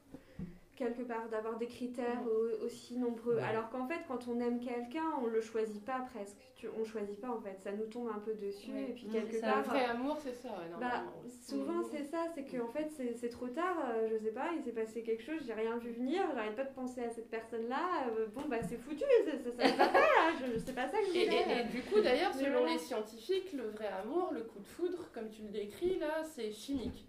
[0.76, 3.36] Quelque part, d'avoir des critères au- aussi nombreux.
[3.38, 3.42] Ouais.
[3.44, 6.36] Alors qu'en fait, quand on aime quelqu'un, on le choisit pas presque.
[6.56, 8.72] Tu, on choisit pas en fait, ça nous tombe un peu dessus.
[8.72, 8.90] Ouais.
[8.90, 9.48] Et puis Mm, quelque c'est ça.
[9.58, 9.74] Le part.
[9.74, 11.04] vrai amour, c'est ça, ouais, Bah,
[11.48, 14.62] souvent c'est ça, c'est qu'en fait c'est c'est trop tard, euh, je sais pas, il
[14.64, 18.08] s'est passé quelque chose, j'ai rien vu venir, j'arrête pas de penser à cette personne-là,
[18.18, 21.18] euh, bon bah c'est foutu, ça, ça, pas là, je, c'est pas ça que je
[21.20, 21.46] Et, voulais.
[21.58, 22.74] et- et du coup, d'ailleurs, selon voilà.
[22.74, 26.52] les scientifiques, le vrai amour, le coup de foudre, comme tu le décris là, c'est
[26.52, 27.06] chimique.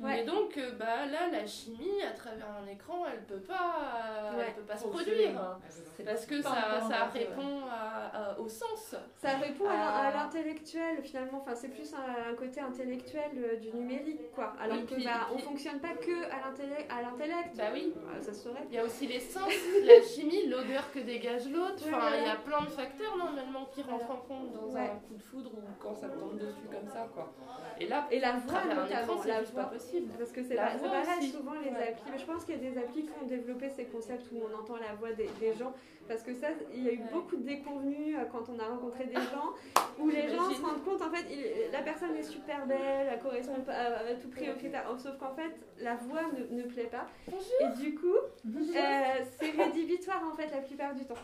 [0.00, 0.22] Ouais.
[0.22, 4.44] Et donc, euh, bah, là, la chimie, à travers un écran, elle peut pas, Ouais.
[4.48, 5.58] elle peut pas se produire.
[5.68, 8.94] C'est Parce que ça, ça répond à- à- au sens.
[9.16, 10.08] Ça répond à, Ah.
[10.08, 14.54] à l'intellectuel finalement, enfin c'est plus un, un côté intellectuel euh, du numérique quoi.
[14.60, 17.56] Alors Oui, que puis- bah, on fonctionne pas que à l'intellect, à l'intellect.
[17.56, 17.92] Bah oui.
[18.08, 18.64] Ah, ça se saurait.
[18.70, 19.52] Il y a aussi les sens,
[19.84, 21.84] la chimie, l'odeur que dégage l'autre.
[21.86, 24.80] Enfin, ouais, il y a plein de facteurs normalement qui rentrent en compte dans Ouais.
[24.90, 27.30] un coup de foudre ou quand ça tombe dessus comme ça, quoi.
[27.78, 29.70] Et là, Et la voix notamment, c'est la juste pas voix.
[29.90, 30.12] Possible.
[30.18, 31.30] Parce que c'est La pareil, aussi.
[31.30, 31.88] souvent les Ouais.
[31.88, 32.10] applis.
[32.12, 34.58] Mais je pense qu'il y a des applis qui ont développé ces concepts où on
[34.58, 35.72] entend la voix des, des gens.
[36.08, 37.04] Parce que ça, il y a eu Ouais.
[37.12, 39.50] beaucoup de déconvenus euh, quand on a rencontré des gens
[39.98, 43.20] où les gens se rendent compte, en fait, il- la personne est super belle, elle
[43.20, 44.86] correspond pas à, à tout prix aux critères.
[44.98, 47.06] Sauf qu'en fait, la voix ne, ne plaît pas.
[47.60, 51.14] Et du coup, euh, c'est rédhibitoire en fait la plupart du temps.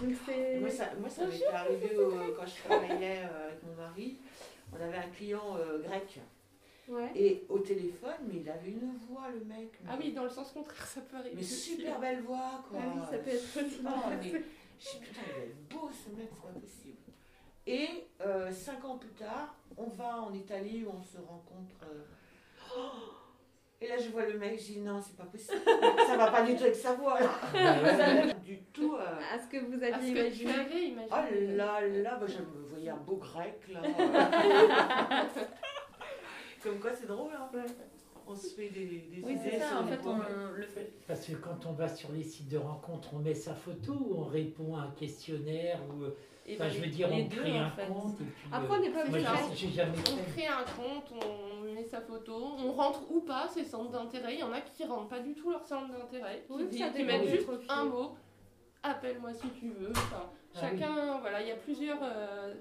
[0.00, 0.14] Donc.
[0.60, 4.16] Moi, ça, moi, ça m'est arrivé au- quand je travaillais euh, avec mon mari.
[4.72, 6.18] On avait un client euh, grec.
[6.88, 7.10] Ouais.
[7.16, 9.70] Et au téléphone, mais il avait une voix, le mec.
[9.82, 11.36] mais- Ah oui, dans le sens contraire, ça peut arriver.
[11.36, 12.78] Mais super belle voix, quoi.
[12.82, 13.80] Ah oui, ça peut être aussi.
[13.86, 16.96] Ah, mais je dis, putain, il est beau ce mec, c'est pas possible.
[17.66, 17.88] Et
[18.20, 21.76] euh, cinq ans plus tard, on va en Italie où on se rencontre.
[21.84, 22.04] euh,
[22.76, 23.10] oh
[23.80, 25.60] et là, je vois le mec, je dis non, c'est pas possible.
[26.06, 27.18] Ça va pas du tout avec sa voix.
[27.20, 27.30] là.
[27.52, 28.94] Ça va pas du tout.
[28.94, 30.52] euh, À ce que vous aviez imaginé.
[31.10, 31.14] Oh
[31.56, 33.80] là là, bah, je me voyais un beau grec là.
[36.64, 37.48] Comme quoi, c'est drôle, hein.
[37.54, 37.60] Ouais.
[38.26, 39.68] On se fait des, des Oui, idées c'est ça.
[39.68, 40.92] sur En fait, on le fait.
[41.06, 44.14] Parce que quand on va sur les sites de rencontres, on met sa photo ou
[44.20, 47.36] on répond à un questionnaire ou euh, Et enfin, ben, je veux dire, on deux,
[47.36, 47.86] crée en un fait.
[47.86, 48.48] compte et puis.
[48.50, 49.18] Après, on n'est pas euh, moi,
[49.50, 53.90] obligé On crée un compte, on met sa photo, on rentre ou pas ses centres
[53.90, 54.32] d'intérêt.
[54.32, 56.88] Il y en a qui rentrent pas du tout leur centre d'intérêt, Oui, qui, ça
[56.88, 57.66] qui dépend mettent juste profils.
[57.70, 58.16] un mot.
[58.82, 59.90] Appelle-moi si tu veux.
[59.90, 62.54] Enfin, Ah chacun, voilà, il y a plusieurs euh,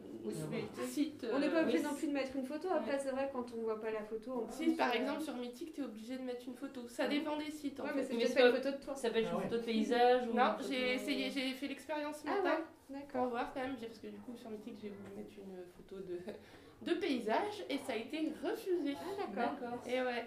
[0.88, 1.26] sites.
[1.32, 1.84] On n'est pas euh, obligé oui.
[1.84, 2.70] non plus de mettre une photo.
[2.72, 4.46] Après, c'est vrai, quand on voit pas la photo.
[4.48, 6.82] on Si par euh, exemple sur Mythique, tu es obligé de mettre une photo.
[6.88, 8.02] Ça dépend des sites en Ouais, fait.
[8.14, 8.96] Mais peut-être c'est pas une photo de toi.
[8.96, 9.44] Ça peut être Ah une ouais.
[9.44, 12.50] photo de paysage ou Non, j'ai essayé, j'ai fait l'expérience ce Ah matin.
[12.50, 13.30] ouais, Pour d'accord.
[13.30, 16.02] voir quand même, j'ai- parce que du coup sur Mythique j'ai voulu mettre une photo
[16.02, 16.20] de,
[16.94, 18.96] de paysage et ça a été refusé.
[18.98, 19.60] Ah, d'accord.
[19.62, 19.80] D'accord.
[19.88, 20.26] Et ouais.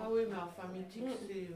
[0.00, 1.26] Ah oui, mais enfin, mythique, Mm.
[1.26, 1.46] c'est.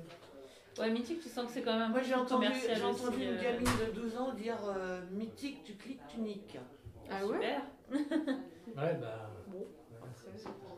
[0.79, 2.85] Ouais, mythique, tu sens que c'est quand même un Moi, peu j'ai entendu, commercial j'ai
[2.85, 6.57] entendu une euh, gamine de 12 ans dire euh, mythique, tu cliques, tu niques.
[7.11, 7.35] Ah ouais?
[7.35, 7.63] Super.
[8.77, 9.31] Ouais, bah.
[9.49, 9.67] Bon.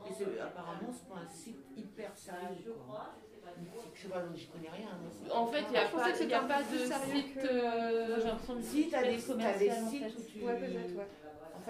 [0.08, 2.74] Et c'est, apparemment, c'est pas un site hyper sérieux.
[2.88, 3.14] Quoi.
[3.58, 4.88] Mythique, je sais pas, donc j'y connais rien.
[5.12, 6.84] c'est- En fait, il n'y a Je pensais pas, que y a pas plus de
[6.86, 7.34] sérieux site.
[7.34, 10.18] que- euh, j'ai l'impression que Si, t'as c'est des, t'as des commercial, en sites fait.
[10.18, 10.44] où tu.
[10.44, 11.08] Ouais, peut-être, ouais.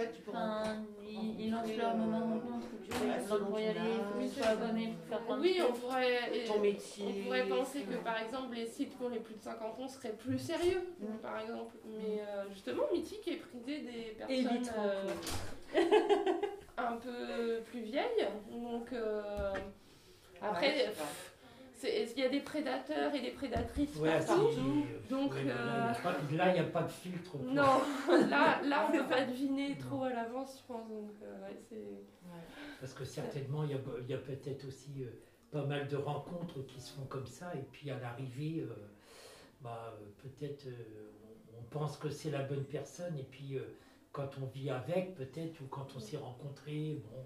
[0.01, 0.77] En fait, tu peux Enfin,
[1.07, 2.41] ils, ils lancent leur moment où
[2.87, 3.81] tu as besoin pour y aller,
[4.21, 7.05] il faut abonné pour faire plein Oui, on pourrait, ton métier.
[7.07, 10.13] on pourrait penser que par exemple les sites pour les plus de 50 ans seraient
[10.15, 11.19] plus sérieux, Mm.
[11.23, 11.77] par exemple.
[11.87, 15.11] Mais euh, justement, Mythique est prisé des personnes euh,
[16.79, 18.29] un peu plus vieilles.
[18.51, 19.53] Donc euh,
[20.41, 20.93] après, Ouais,
[21.85, 24.85] il y a des prédateurs et des prédatrices Ouais, partout.
[25.09, 27.33] Donc, ouais, euh, là, il n'y a pas de filtre.
[27.33, 27.41] quoi.
[27.43, 27.81] Non,
[28.29, 30.89] là, là on ne peut pas deviner trop à l'avance, je pense.
[30.89, 32.41] Donc, euh, ouais.
[32.81, 35.11] Parce que certainement, il y a, peut-être aussi euh,
[35.51, 38.67] pas mal de rencontres qui se font comme ça, et puis à l'arrivée,
[39.61, 40.67] bah, peut-être
[41.59, 43.59] on, pense que c'est la bonne personne, et puis
[44.13, 47.25] quand on vit avec, peut-être, ou quand on s'est rencontré, bon,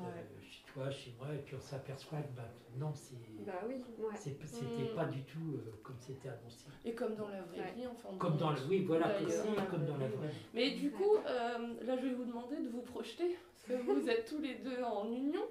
[0.00, 0.24] euh, Ouais.
[0.42, 4.14] chez toi, chez moi, et puis on s'aperçoit que bah, non, c'est, Bah oui, ouais.
[4.16, 4.94] c'est- c'était Mm.
[4.94, 6.66] pas du tout euh, comme c'était annoncé.
[6.84, 7.72] Et comme dans la vraie Ouais.
[7.76, 8.16] vie, enfin.
[8.18, 9.66] Comme dans le, oui, voilà, aussi, ouais.
[9.70, 10.30] comme dans la vraie.
[10.54, 13.36] Mais du coup, euh, là, je vais vous demander de vous projeter,
[13.66, 15.42] parce que vous êtes tous les deux en union.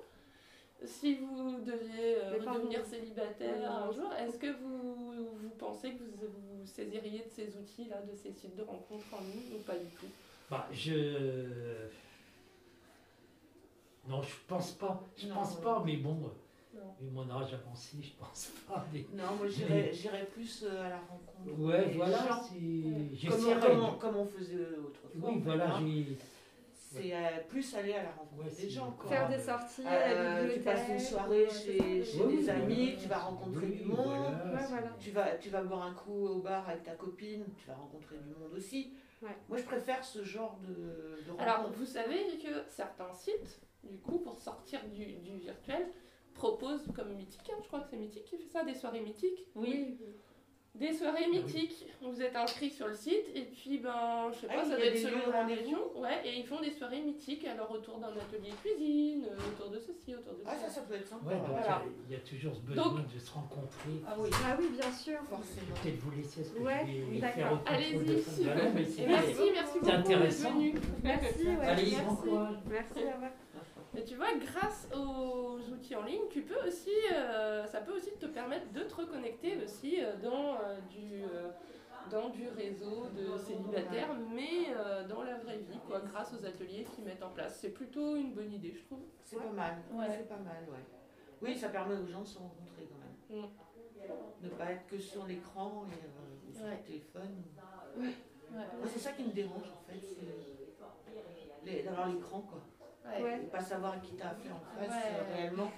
[0.86, 5.94] Si vous deviez euh, redevenir célibataire Non, non, un jour, est-ce que vous, vous pensez
[5.94, 9.64] que vous vous saisiriez de ces outils-là, de ces sites de rencontres en ligne ou
[9.64, 10.06] pas du tout?
[10.52, 11.88] Bah, je.
[14.08, 15.04] Non, je pense pas.
[15.18, 15.64] Je Non, pense ouais.
[15.64, 16.18] pas, mais bon,
[17.00, 18.86] vu mon âge avancé, je pense pas.
[18.94, 21.60] mais- Non, moi j'irais j'irais plus euh, à la rencontre.
[21.60, 22.42] Ouais, des voilà, gens.
[22.44, 23.28] c'est.
[23.30, 25.30] Comme, comme on, comme on faisait autrefois.
[25.32, 26.18] Oui, voilà, j'ai.
[26.90, 28.92] C'est euh, plus aller à la rencontre Ouais, des gens.
[28.92, 29.10] Quoi.
[29.10, 32.04] Faire des sorties à la Euh, tu passes une soirée euh, chez.
[32.24, 33.98] Oui, des amis, tu vas rencontrer Oui, du monde.
[34.06, 34.92] voilà, Ouais, c'est- voilà.
[34.98, 38.16] Tu vas, tu vas boire un coup au bar avec ta copine, tu vas rencontrer
[38.20, 38.94] du monde aussi.
[39.22, 39.36] Ouais.
[39.50, 41.78] Moi, je préfère ce genre de, de Alors, rencontre.
[41.78, 45.88] vous savez que certains sites, du coup, pour sortir du, du virtuel,
[46.34, 49.46] proposent comme Mythique, hein, je crois que c'est Mythique qui fait ça, des soirées mythiques.
[49.56, 49.98] Oui,
[50.76, 51.40] Des soirées oui.
[51.40, 54.76] mythiques, vous êtes inscrit sur le site et puis ben je sais Ah, pas, ça
[54.76, 58.10] doit être selon la région, ouais, et ils font des soirées mythiques alors autour d'un
[58.10, 60.68] atelier cuisine, euh, autour de ceci, autour de Ah, ça.
[60.68, 61.26] ça, ça peut être sympa.
[61.32, 61.82] Ouais, donc Voilà.
[61.84, 63.94] il y a- il y, a toujours ce besoin Donc- de se rencontrer.
[64.08, 65.18] Ah oui, Ah oui, bien sûr.
[65.28, 65.76] forcément.
[65.82, 68.22] Peut-être vous laisser ce que Ouais, je vais faire Allez-y.
[68.22, 70.44] c'est- merci, merci C'est beaucoup intéressant.
[70.44, 70.74] d'être venu.
[71.04, 71.58] Merci, ouais.
[71.66, 72.06] Allez, merci.
[72.06, 72.56] bon courage.
[72.70, 73.32] Merci, au revoir.
[73.98, 78.12] Et tu vois, grâce aux outils en ligne, tu peux aussi, euh, ça peut aussi
[78.20, 81.50] te permettre de te reconnecter aussi euh, dans, euh, du, euh,
[82.12, 86.86] dans du réseau de célibataires, mais euh, dans la vraie vie, quoi, grâce aux ateliers
[86.94, 87.58] qu'ils mettent en place.
[87.60, 89.02] C'est plutôt une bonne idée, je trouve.
[89.24, 89.78] C'est pas mal.
[89.92, 90.06] Ouais.
[90.12, 90.86] C'est pas mal, ouais.
[91.42, 93.46] Oui, ça permet aux gens de se rencontrer quand même.
[93.46, 93.50] Mm.
[94.44, 96.78] Ne pas être que sur l'écran et euh, ou sur Ouais.
[96.78, 97.44] le téléphone.
[98.86, 100.00] C'est ça qui me dérange en fait,
[101.66, 102.62] c'est d'avoir l'écran quoi.
[103.24, 103.40] Ouais.
[103.44, 105.12] Et pas savoir qui t'as affaire en face Ouais.
[105.20, 105.72] euh, réellement.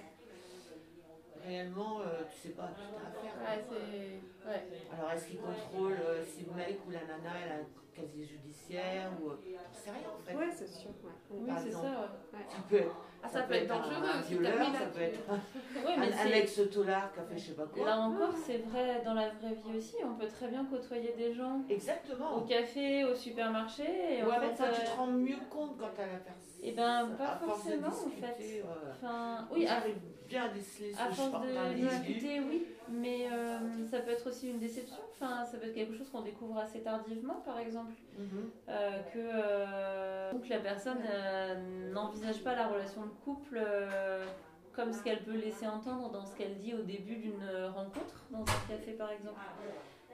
[1.44, 3.34] Réellement, euh, tu sais pas qui t'as affaire.
[4.46, 4.68] Ouais.
[4.92, 7.64] Alors est-ce qu'il contrôle euh, si le mec ou la nana elle a
[8.00, 9.28] casier judiciaire ou.
[9.30, 10.34] euh, T'en sais rien en fait.
[10.36, 10.90] Ouais, c'est sûr.
[10.90, 11.10] ouais.
[11.30, 12.38] Oui, c'est ça, ouais.
[12.48, 15.34] Tu peux être- Ah, ça, peut être dangereux un aussi, violeur, ça peut être un,
[15.86, 17.84] Ouais, mais un c'est- ex-tolard qui a fait je sais pas quoi.
[17.86, 19.96] Là encore, c'est vrai dans la vraie vie aussi.
[20.04, 22.36] On peut très bien côtoyer des gens Exactement.
[22.36, 23.84] au café, au supermarché.
[23.84, 26.18] Et Ouais, en mais fait, enfin, tu euh, te rends mieux compte quand t'as la
[26.18, 26.60] personne.
[26.62, 28.36] Eh ben, pas à force forcément, en fait.
[28.42, 29.96] euh, enfin, oui, à, j'arrive
[30.28, 31.88] bien à déceler à ce force de d'individu.
[32.14, 32.66] discuter, oui.
[32.88, 33.49] Mais euh,
[33.90, 34.98] ça peut être aussi une déception.
[35.12, 37.92] Enfin, ça peut être quelque chose qu'on découvre assez tardivement, par exemple.
[38.18, 38.50] Mhm.
[38.68, 43.60] Euh, que, euh, que la personne euh, n'envisage pas la relation de couple
[44.72, 47.44] comme ce qu'elle peut laisser entendre dans ce qu'elle dit au début d'une
[47.74, 49.40] rencontre, dans un café par exemple.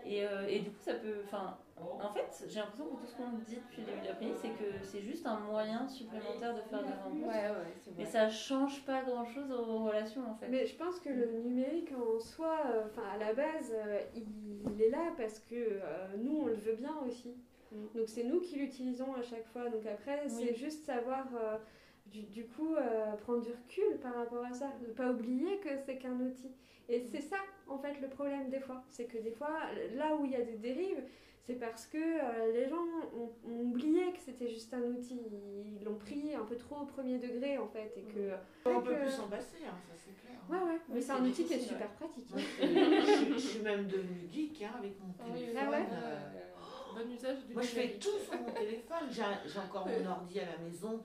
[0.07, 1.21] Et, euh, et du coup, ça peut.
[1.25, 4.39] Enfin, en fait, j'ai l'impression que tout ce qu'on dit depuis le début de l'après-midi,
[4.41, 7.27] c'est que c'est juste un moyen supplémentaire de faire des rencontres.
[7.27, 10.49] Ouais, ouais, c'est Mais ça change pas grand chose aux relations en fait.
[10.49, 14.81] Mais je pense que le numérique en soi, euh, enfin à la base, euh, il
[14.81, 17.35] est là parce que euh, nous on le veut bien aussi.
[17.73, 17.99] Mm.
[17.99, 19.69] Donc c'est nous qui l'utilisons à chaque fois.
[19.69, 21.59] Donc après, c'est juste savoir euh,
[22.07, 25.77] du, du coup euh, prendre du recul par rapport à ça, ne pas oublier que
[25.85, 26.51] c'est qu'un outil.
[26.89, 27.37] Et c'est ça
[27.69, 29.61] en fait le problème des fois, c'est que des fois
[29.95, 31.03] là où il y a des dérives,
[31.47, 32.85] c'est parce que euh, les gens
[33.17, 35.21] ont, ont oublié que c'était juste un outil.
[35.65, 38.33] Ils l'ont pris un peu trop au premier degré en fait et que
[38.69, 40.37] On peut que- plus s'en passer, hein, ça c'est clair.
[40.51, 42.27] Ouais, ouais, mais c'est un outil qui est super pratique.
[42.35, 45.63] Je, je- je suis même devenue geek hein, avec mon Ah oui, téléphone.
[45.67, 49.07] Ah ouais euh, Bon usage du Moi, je fais tout sur mon téléphone.
[49.11, 51.03] J'ai j'ai encore mon ordi à la maison,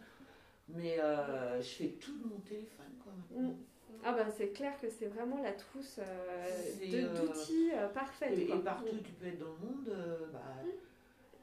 [0.69, 2.85] mais euh, je fais tout de mon téléphone.
[3.03, 3.49] Quoi, maintenant.
[3.49, 3.55] Mm.
[4.03, 6.49] Ah bah c'est clair que c'est vraiment la trousse euh,
[6.81, 8.37] euh, d'outils euh, parfaite.
[8.37, 8.55] Et, quoi.
[8.55, 10.39] et partout où tu peux être dans le monde, euh, bah,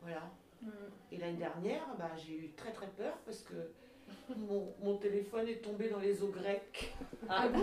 [0.02, 0.30] voilà.
[0.62, 0.68] Mm.
[1.12, 3.54] Et l'année dernière, bah, j'ai eu très très peur parce que
[4.36, 6.92] mon, mon téléphone est tombé dans les eaux grecques.
[7.28, 7.48] Ah,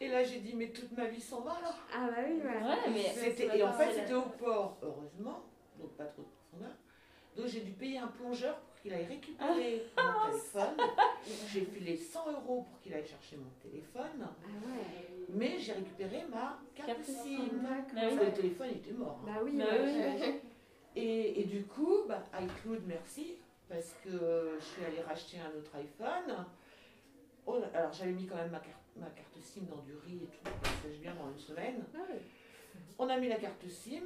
[0.00, 1.74] Et là, j'ai dit, mais toute ma vie s'en va là.
[1.92, 2.60] Ah bah oui, voilà.
[2.60, 5.42] Ouais, mais C'était- et en fait, c'était au port, heureusement,
[5.76, 6.76] donc pas trop de profondeur.
[7.36, 10.02] Donc j'ai dû payer un plongeur pour qu'il aille récupérer Ah.
[10.26, 10.76] mon téléphone.
[11.52, 14.20] J'ai filé 100 euros pour qu'il aille chercher mon téléphone.
[14.22, 14.26] Ah
[14.66, 15.08] ouais.
[15.30, 17.48] Mais j'ai récupéré ma carte, SIM.
[17.62, 18.18] Bah Parce oui.
[18.18, 19.20] que le téléphone était mort.
[19.22, 19.32] hein.
[19.34, 20.40] Bah oui, Bah oui.
[20.96, 23.34] Et, et du coup, bah, iCloud, merci,
[23.68, 26.46] parce que je suis allée racheter un autre iPhone.
[27.46, 30.26] Oh, alors j'avais mis quand même ma carte, ma carte SIM dans du riz et
[30.26, 31.84] tout, pour que ça sèche bien dans une semaine.
[31.94, 32.20] Ah ouais.
[32.98, 34.02] On a mis la carte SIM.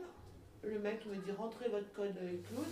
[0.64, 2.66] Le mec me dit rentrez votre code iCloud.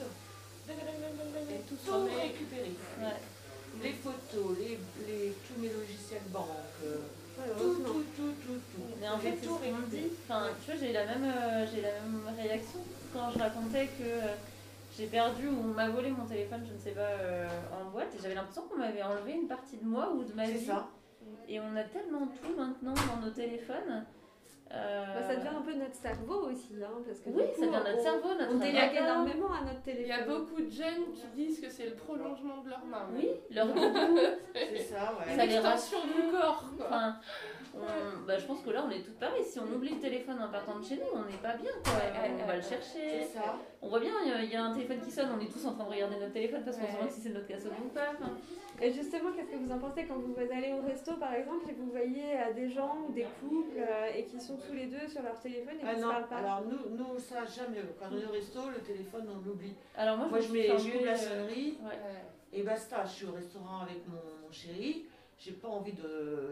[0.68, 2.70] Et tout Tout récupéré.
[3.00, 3.82] Ouais.
[3.82, 6.48] Les photos, les, les, tous mes logiciels banque,
[6.84, 6.96] euh,
[7.38, 8.82] Ouais, tout, tout, tout, tout, tout.
[9.00, 9.58] Mais en J'ai fait, tout
[9.90, 10.08] dit.
[10.28, 12.80] Enfin, tu vois, j'ai la même, euh, j'ai la même réaction
[13.14, 14.34] quand je racontais que euh,
[14.98, 17.48] j'ai perdu ou on m'a volé mon téléphone, je ne sais pas, euh,
[17.80, 18.08] en boîte.
[18.14, 20.66] Et j'avais l'impression qu'on m'avait enlevé une partie de moi ou de ma C'est vie.
[20.66, 20.88] ça.
[21.48, 24.04] Et on a tellement tout maintenant dans nos téléphones
[24.72, 27.66] Euh, Bah, ça devient un peu notre cerveau aussi, hein, parce que Oui, coup, ça
[27.66, 30.04] devient notre on- cerveau, notre On délègue énormément à notre téléphone.
[30.06, 33.08] Il y a beaucoup de jeunes qui disent que c'est le prolongement de leur main.
[33.12, 34.18] Oui, leur doudou.
[34.54, 35.34] C'est ça, ouais.
[35.36, 36.86] Ça les L'extension du corps, quoi.
[36.86, 37.16] Enfin,
[37.74, 39.44] on- bah, je pense que là, on est toutes pareilles.
[39.44, 41.70] Si on oublie le téléphone en partant de chez nous, on n'est pas bien.
[41.84, 41.92] Quoi.
[41.94, 43.24] Ouais, on ouais, va le chercher.
[43.24, 43.56] Ça.
[43.82, 45.50] On voit bien, il y a- il y, a un téléphone qui sonne, on est
[45.50, 47.64] tous en train de regarder notre téléphone parce qu'on se demande si c'est notre casse
[47.66, 48.12] ou pas.
[48.18, 48.32] Enfin,
[48.82, 51.74] Et justement, qu'est-ce que vous en pensez quand vous allez au resto, par exemple, et
[51.74, 55.06] vous voyez euh, des gens ou des couples euh, et qui sont tous les deux
[55.06, 56.36] sur leur téléphone et qui Ah ne se non, parlent pas?
[56.36, 57.82] Alors nous, nous, ça jamais.
[57.98, 59.74] Quand on est au resto, le téléphone, on l'oublie.
[59.96, 61.98] Alors moi, je, Moi, je mets je coupe engueuler, la sonnerie ouais.
[62.54, 63.04] Et basta.
[63.04, 65.04] Je suis au restaurant avec mon chéri.
[65.42, 66.02] J'ai pas envie de,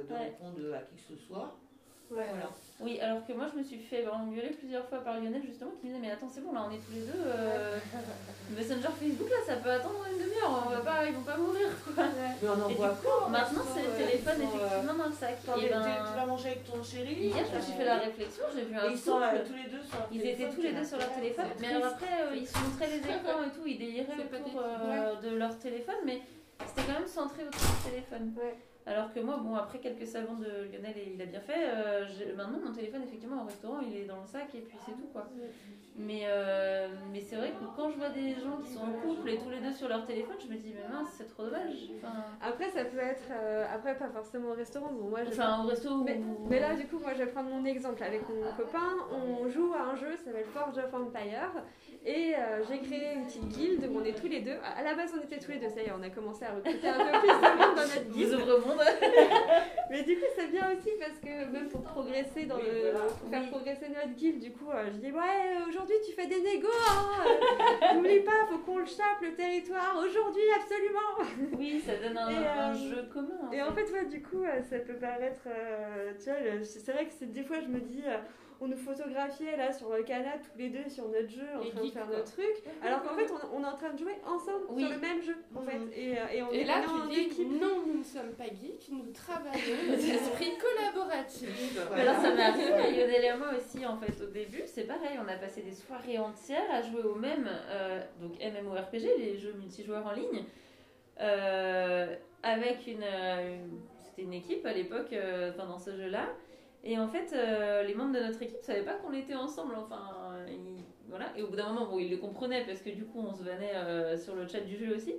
[0.09, 0.25] de Ouais.
[0.25, 1.55] répondre à qui que ce soit.
[2.11, 2.25] Ouais.
[2.31, 2.49] Voilà.
[2.81, 5.89] Oui, alors que moi, je me suis fait engueuler plusieurs fois par Lionel justement qui
[5.89, 7.21] me disait Mais attends, c'est bon, là, on est tous les deux.
[7.27, 7.77] euh,
[8.57, 10.65] Messenger Facebook, là, ça peut attendre une demi-heure.
[10.67, 11.69] On va pas, ils vont pas mourir.
[11.85, 12.05] Quoi.
[12.41, 13.29] Mais on en voit du pas.
[13.29, 15.37] Maintenant, c'est le téléphone euh, effectivement dans le sac.
[15.61, 18.45] Et ben, tu- vas manger avec ton chéri hier, je me suis fait la réflexion,
[18.55, 20.85] j'ai vu un ils sont tous les deux sur leur Ils étaient tous les deux
[20.85, 23.77] sur leur téléphone, mais alors après euh, ils se montraient les écrans et tout, ils
[23.79, 26.23] déliraient autour euh, de leur téléphone, mais
[26.65, 28.33] c'était quand même centré autour du téléphone.
[28.39, 28.57] Ouais.
[28.89, 32.07] Alors que moi, bon, après quelques savons de Lionel, et il a bien fait, euh,
[32.07, 34.93] j'ai- maintenant mon téléphone, effectivement, au restaurant, il est dans le sac et puis c'est
[34.93, 35.29] tout quoi.
[35.97, 36.27] Mais, euh, mais
[37.99, 40.47] vois des gens qui sont en couple et tous les deux sur leur téléphone, je
[40.53, 41.91] me dis, mais mince, c'est trop dommage.
[41.99, 43.29] Enfin, Après, ça peut être.
[43.31, 44.91] euh, après, pas forcément au restaurant.
[44.93, 46.05] Bon, moi, je enfin, au resto ou.
[46.05, 48.03] Mais, mais là, du coup, moi, je vais prendre mon exemple.
[48.03, 51.63] Avec mon copain, on joue à un jeu, ça s'appelle Forge of Empire.
[52.07, 54.57] Et euh, j'ai créé une petite guilde où on est tous les deux.
[54.77, 56.55] À la base, on était tous les deux, ça y est, on a commencé à
[56.55, 58.33] recruter un peu plus de monde dans notre guilde.
[58.67, 58.83] monde.
[59.91, 62.91] Mais du coup, c'est bien aussi parce que même pour progresser dans Oui, le.
[62.93, 63.07] voilà.
[63.07, 66.41] Pour faire progresser notre guilde, du coup, euh, je dis Ouais, aujourd'hui, tu fais des
[66.41, 72.17] négos, hein N'oublie pas, faut qu'on le chope le territoire aujourd'hui, absolument Oui, ça donne
[72.19, 73.51] un, Et, euh, un jeu commun.
[73.53, 75.43] Et en fait, ouais, du coup, euh, ça peut paraître.
[75.47, 78.03] euh, tu vois, c'est vrai que des fois, je me dis,
[78.61, 81.71] on nous photographiait là sur le canapé tous les deux sur notre jeu, en Les
[81.71, 82.17] train de faire quoi.
[82.17, 84.83] notre truc, alors qu'en fait, on, on est en train de jouer ensemble Oui.
[84.83, 85.79] sur le même jeu, en fait.
[85.79, 85.91] Mhm.
[85.95, 87.49] Et, euh, et on Et est là, tu dis équipe.
[87.61, 90.53] non, nous ne sommes pas geeks, nous travaillons l'esprit
[90.93, 91.79] collaboratif.
[91.95, 92.67] Mais alors ça m'est arrivé
[93.07, 96.19] Lionel et moi aussi en fait au début, c'est pareil, on a passé des soirées
[96.19, 100.45] entières à jouer au même, euh, donc MMORPG, les jeux multijoueurs en ligne,
[101.21, 106.27] euh, avec une, une- c'était une équipe à l'époque euh, enfin, dans ce jeu-là,
[106.89, 110.01] et en fait euh, les membres de notre équipe savaient pas qu'on était ensemble, enfin
[111.09, 113.33] voilà, et au bout d'un moment bon ils le comprenaient parce que du coup on
[113.33, 115.15] se vannait euh, sur le chat du jeu aussi.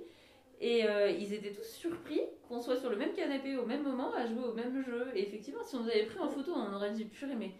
[0.60, 4.12] Et euh, ils étaient tous surpris qu'on soit sur le même canapé au même moment
[4.12, 5.06] à jouer au même jeu.
[5.14, 7.52] Et effectivement, si on nous avait pris en photo, on aurait dit purée, mais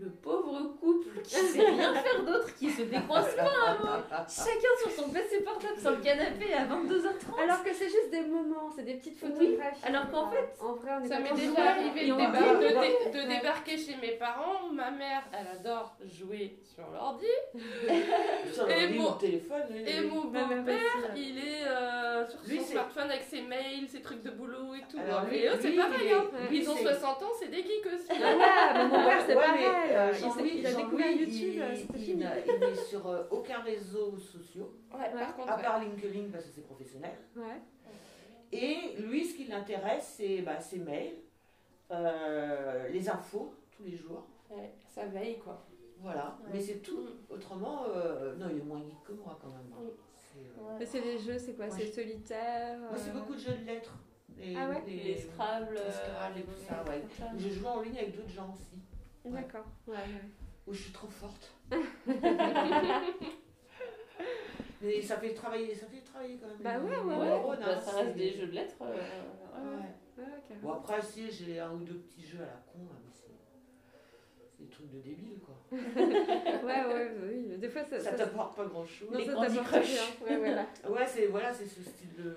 [0.00, 4.74] le pauvre couple qui sait rien faire d'autre, qui se décoince pas un mot, chacun
[4.82, 7.42] sur son PC portable sur le canapé à 22h30.
[7.42, 9.84] Alors que c'est juste des moments, c'est des petites photographies.
[9.84, 12.58] alors qu'en fait, en vrai, on est Ça m'est déjà joueurs, arrivé de, on débar-
[12.58, 13.10] dit- de dé- Ouais.
[13.12, 14.68] de débarquer chez mes parents.
[14.72, 17.26] Ma mère, elle adore jouer sur l'ordi.
[18.68, 19.62] Et mon- téléphone.
[19.70, 20.06] oui, Et oui.
[20.12, 24.00] mon Ma mère beau-père, il est euh, sur Lui, son smartphone avec ses mails, ses
[24.00, 24.98] trucs de boulot et tout.
[25.00, 26.12] Alors, lui- et eux, c'est pareil.
[26.12, 26.24] hein.
[26.50, 28.18] Ils ont c'est- 60 ans, c'est des geeks aussi.
[28.18, 29.64] Voilà, mais mon père, c'est pareil.
[29.96, 31.62] Euh, il, s'est- Jean-Louis- il a découvert YouTube,
[31.96, 34.14] il- Il n'est sur euh, aucun réseau
[34.92, 37.12] Ouais, par contre, à part LinkedIn parce que c'est professionnel.
[38.52, 41.16] Et lui, ce qui l'intéresse, c'est bah, ses mails,
[41.90, 44.26] euh, les infos tous les jours.
[44.88, 45.64] Ça veille quoi.
[46.00, 47.06] Voilà, mais c'est tout.
[47.28, 49.72] Autrement, euh, non, il est moins geek que moi quand même.
[49.80, 49.90] Oui.
[50.14, 51.68] C'est, Mais c'est les jeux, c'est quoi?
[51.68, 53.92] C'est solitaire Moi, c'est beaucoup de jeux de lettres.
[54.38, 54.82] Les, Ah ouais?
[54.86, 57.02] les Scrabble, les euh, Scrabble et tout ça, ouais.
[57.38, 58.78] Je en ligne avec d'autres gens aussi,
[59.32, 59.66] D'accord.
[59.86, 60.28] Ouais, ouais.
[60.66, 61.52] où je suis trop forte.
[64.80, 66.58] mais ça fait travailler, ça fait travailler quand même.
[66.60, 68.76] Bah ouais, ouais, Ouais, bah, hein, ça reste des jeux de lettres.
[68.82, 69.00] euh, ouais.
[69.00, 70.24] Ouais.
[70.24, 70.68] Ouais, carrément.
[70.68, 73.28] Bon, après, si, j'ai un ou deux petits jeux à la con, là, mais c'est
[74.78, 75.54] trucs de débile, quoi.
[75.72, 77.56] ouais, ouais, bah oui.
[77.58, 79.10] Des fois, ça, Ça ça- t'apporte pas grand-chose.
[79.10, 79.90] non, Les ça Candy t'apporte Crush.
[79.90, 80.26] rien.
[80.26, 80.66] Ouais, voilà.
[80.88, 82.34] Ouais, c'est voilà, c'est ce style de, de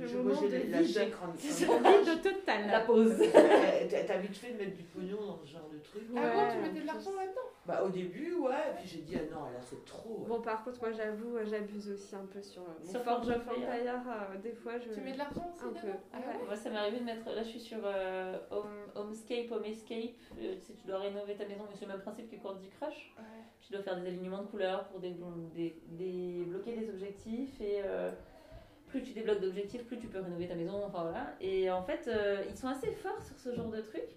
[0.00, 0.22] le jeu.
[0.22, 0.84] Moi, j'ai de.
[0.84, 2.66] C'est le vide total.
[2.66, 3.14] La pause.
[4.06, 6.02] T'as vite fait de mettre du pognon dans ce genre de truc.
[6.16, 9.14] Ah Ouais, bon, tu mettais de l'argent là-dedans Bah, au début, ouais, puis j'ai dit,
[9.16, 10.24] ah non, là, c'est trop.
[10.28, 12.62] Bon, par contre, moi, j'avoue, euh, j'abuse aussi un peu sur.
[12.62, 13.68] euh, mon Sur Forge of Empire.
[13.70, 14.92] Euh, Des fois, je.
[14.92, 15.88] Tu mets de l'argent aussi Un peu.
[16.12, 17.26] Ah Moi, ça m'est arrivé de mettre.
[17.26, 20.16] Là, je suis sur euh, Home, Homescape, Home Escape.
[20.36, 23.12] Tu sais, tu dois rénover ta maison, mais c'est le même principe que Candy Crush.
[23.18, 23.24] Ouais.
[23.60, 27.60] Tu dois faire des alignements de couleurs pour déblo- dé- débloquer des objectifs.
[27.60, 28.12] Et euh,
[28.86, 30.84] plus tu débloques d'objectifs, plus tu peux rénover ta maison.
[30.84, 31.34] Enfin voilà.
[31.40, 34.14] Et en fait, euh, ils sont assez forts sur ce genre de trucs.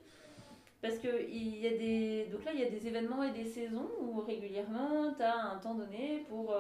[0.84, 2.26] Parce que il y a des.
[2.32, 5.58] Donc là, il y a des événements et des saisons où régulièrement, tu as un
[5.58, 6.56] temps donné pour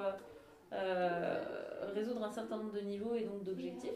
[0.73, 1.43] euh,
[1.93, 3.91] résoudre un certain nombre de niveaux et donc d'objectifs.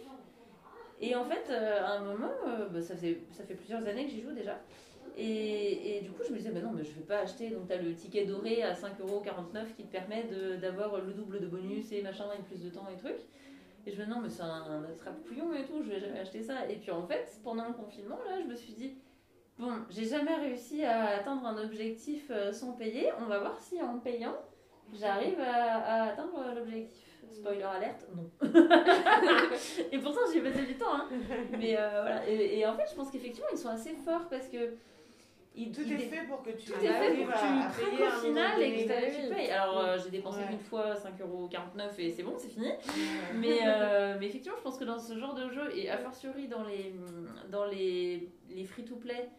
[1.02, 2.30] Et en fait, à un moment,
[2.72, 4.60] bah, ça, faisait, ça fait plusieurs années que j'y joue déjà.
[5.22, 7.50] Et, du coup, je me disais, bah non, mais je vais pas acheter.
[7.50, 10.26] Donc, tu as le ticket doré à 5,49€ qui te permet
[10.62, 13.20] d'avoir le double de bonus et machin, et plus de temps et trucs.
[13.86, 16.44] Et je me dis, non, mais c'est un, attrape-couillon et tout, je vais jamais acheter
[16.44, 16.68] ça.
[16.70, 18.96] Et puis en fait, pendant le confinement, là, je me suis dit,
[19.58, 23.10] bon, j'ai jamais réussi à atteindre un objectif euh, sans payer.
[23.20, 24.36] On va voir si en payant,
[24.94, 27.06] j'arrive à, atteindre l'objectif.
[27.32, 28.28] Spoiler alerte, non.
[29.92, 30.94] et pourtant, j'ai passé du temps.
[30.94, 31.10] Hein.
[31.52, 32.28] Mais euh, voilà.
[32.28, 34.74] Et en fait, je pense qu'effectivement, ils sont assez forts parce que.
[35.62, 38.16] Ils, Tout est dé- fait pour que tu tout est fait pour que tu craques
[38.16, 39.52] au final et que tu payes.
[39.52, 40.54] Alors euh, j'ai dépensé Ouais.
[40.54, 42.70] une fois 5,49€ et c'est bon, c'est fini.
[43.36, 46.48] Mais, euh, mais effectivement, je pense que dans ce genre de jeu, et a fortiori
[46.48, 46.94] dans les,
[47.52, 49.30] dans les, les free-to-play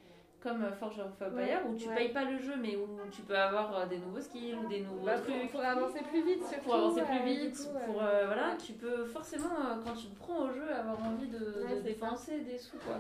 [0.42, 1.94] comme Forge of Empire, Ouais, où tu ouais.
[1.94, 4.80] payes pas le jeu, mais où tu peux avoir euh, des nouveaux skills ou des
[4.80, 5.50] nouveaux Bah, trucs.
[5.50, 6.64] pour avancer plus vite, surtout.
[6.64, 9.48] Pour avancer plus vite, coup, pour euh, voilà, tu peux forcément
[9.84, 12.96] quand tu te prends au jeu avoir envie de, Ouais, dépenser des sous quoi.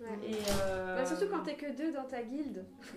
[0.00, 0.18] Ouais.
[0.30, 2.64] Et euh, Bah, surtout quand t'es que deux dans ta guilde.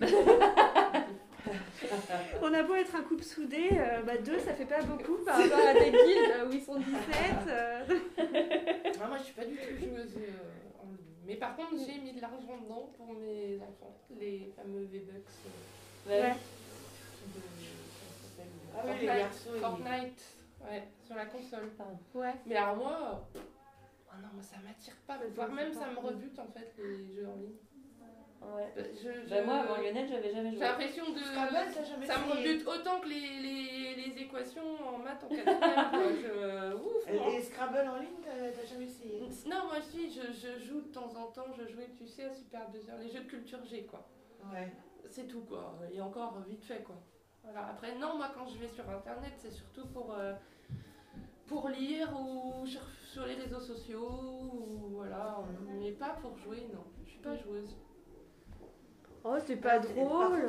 [2.42, 5.36] On a beau être un couple soudé, euh, bah deux ça fait pas beaucoup par
[5.40, 6.88] rapport à des guildes où ils sont 17.
[7.48, 7.84] euh.
[9.00, 10.86] Ah, moi, je suis pas du tout joueuse euh, en.
[11.26, 15.24] Mais par contre, j'ai mis de l'argent dedans pour mes enfants, les fameux V-Bucks.
[16.08, 16.34] euh, ouais.
[18.76, 19.18] Ah oui, les Fortnite.
[19.18, 20.22] garçons, Fortnite,
[20.68, 21.68] ouais, sur la console.
[22.14, 22.34] Ouais.
[22.46, 23.28] Mais alors moi,
[24.10, 25.18] oh non, moi ça m'attire pas.
[25.18, 25.80] Ça Voire même pas.
[25.80, 27.56] ça me rebute en fait les jeux en ligne.
[28.40, 28.72] Ouais.
[28.76, 30.64] Bah, je- je- Bah, moi avant Lionel j'avais jamais j'ai joué.
[30.66, 31.18] l'impression de.
[31.18, 35.90] Jamais Ça me rebute autant que les, les, les équations en maths en quatrième.
[35.90, 36.12] quoi.
[36.22, 37.32] Je, ouf, Et, moi.
[37.32, 40.86] et Scrabble en ligne, t'as t'as jamais essayé Non, moi si, je, je joue de
[40.92, 43.64] temps en temps, je jouais, tu sais, à Super 2 heures, les jeux de culture
[43.64, 44.06] G, quoi.
[44.52, 44.72] Ouais.
[45.10, 45.74] C'est tout, quoi.
[45.92, 46.94] Et encore vite fait, quoi.
[47.42, 47.66] Voilà.
[47.70, 50.34] Après, non, moi quand je vais sur Internet, c'est surtout pour, euh,
[51.48, 52.82] pour lire ou sur,
[53.12, 54.10] sur les réseaux sociaux,
[54.52, 55.38] ou voilà.
[55.80, 56.84] Mais pas pour jouer, non.
[57.04, 57.74] Je suis pas joueuse.
[59.24, 60.46] Oh, c'est pas drôle.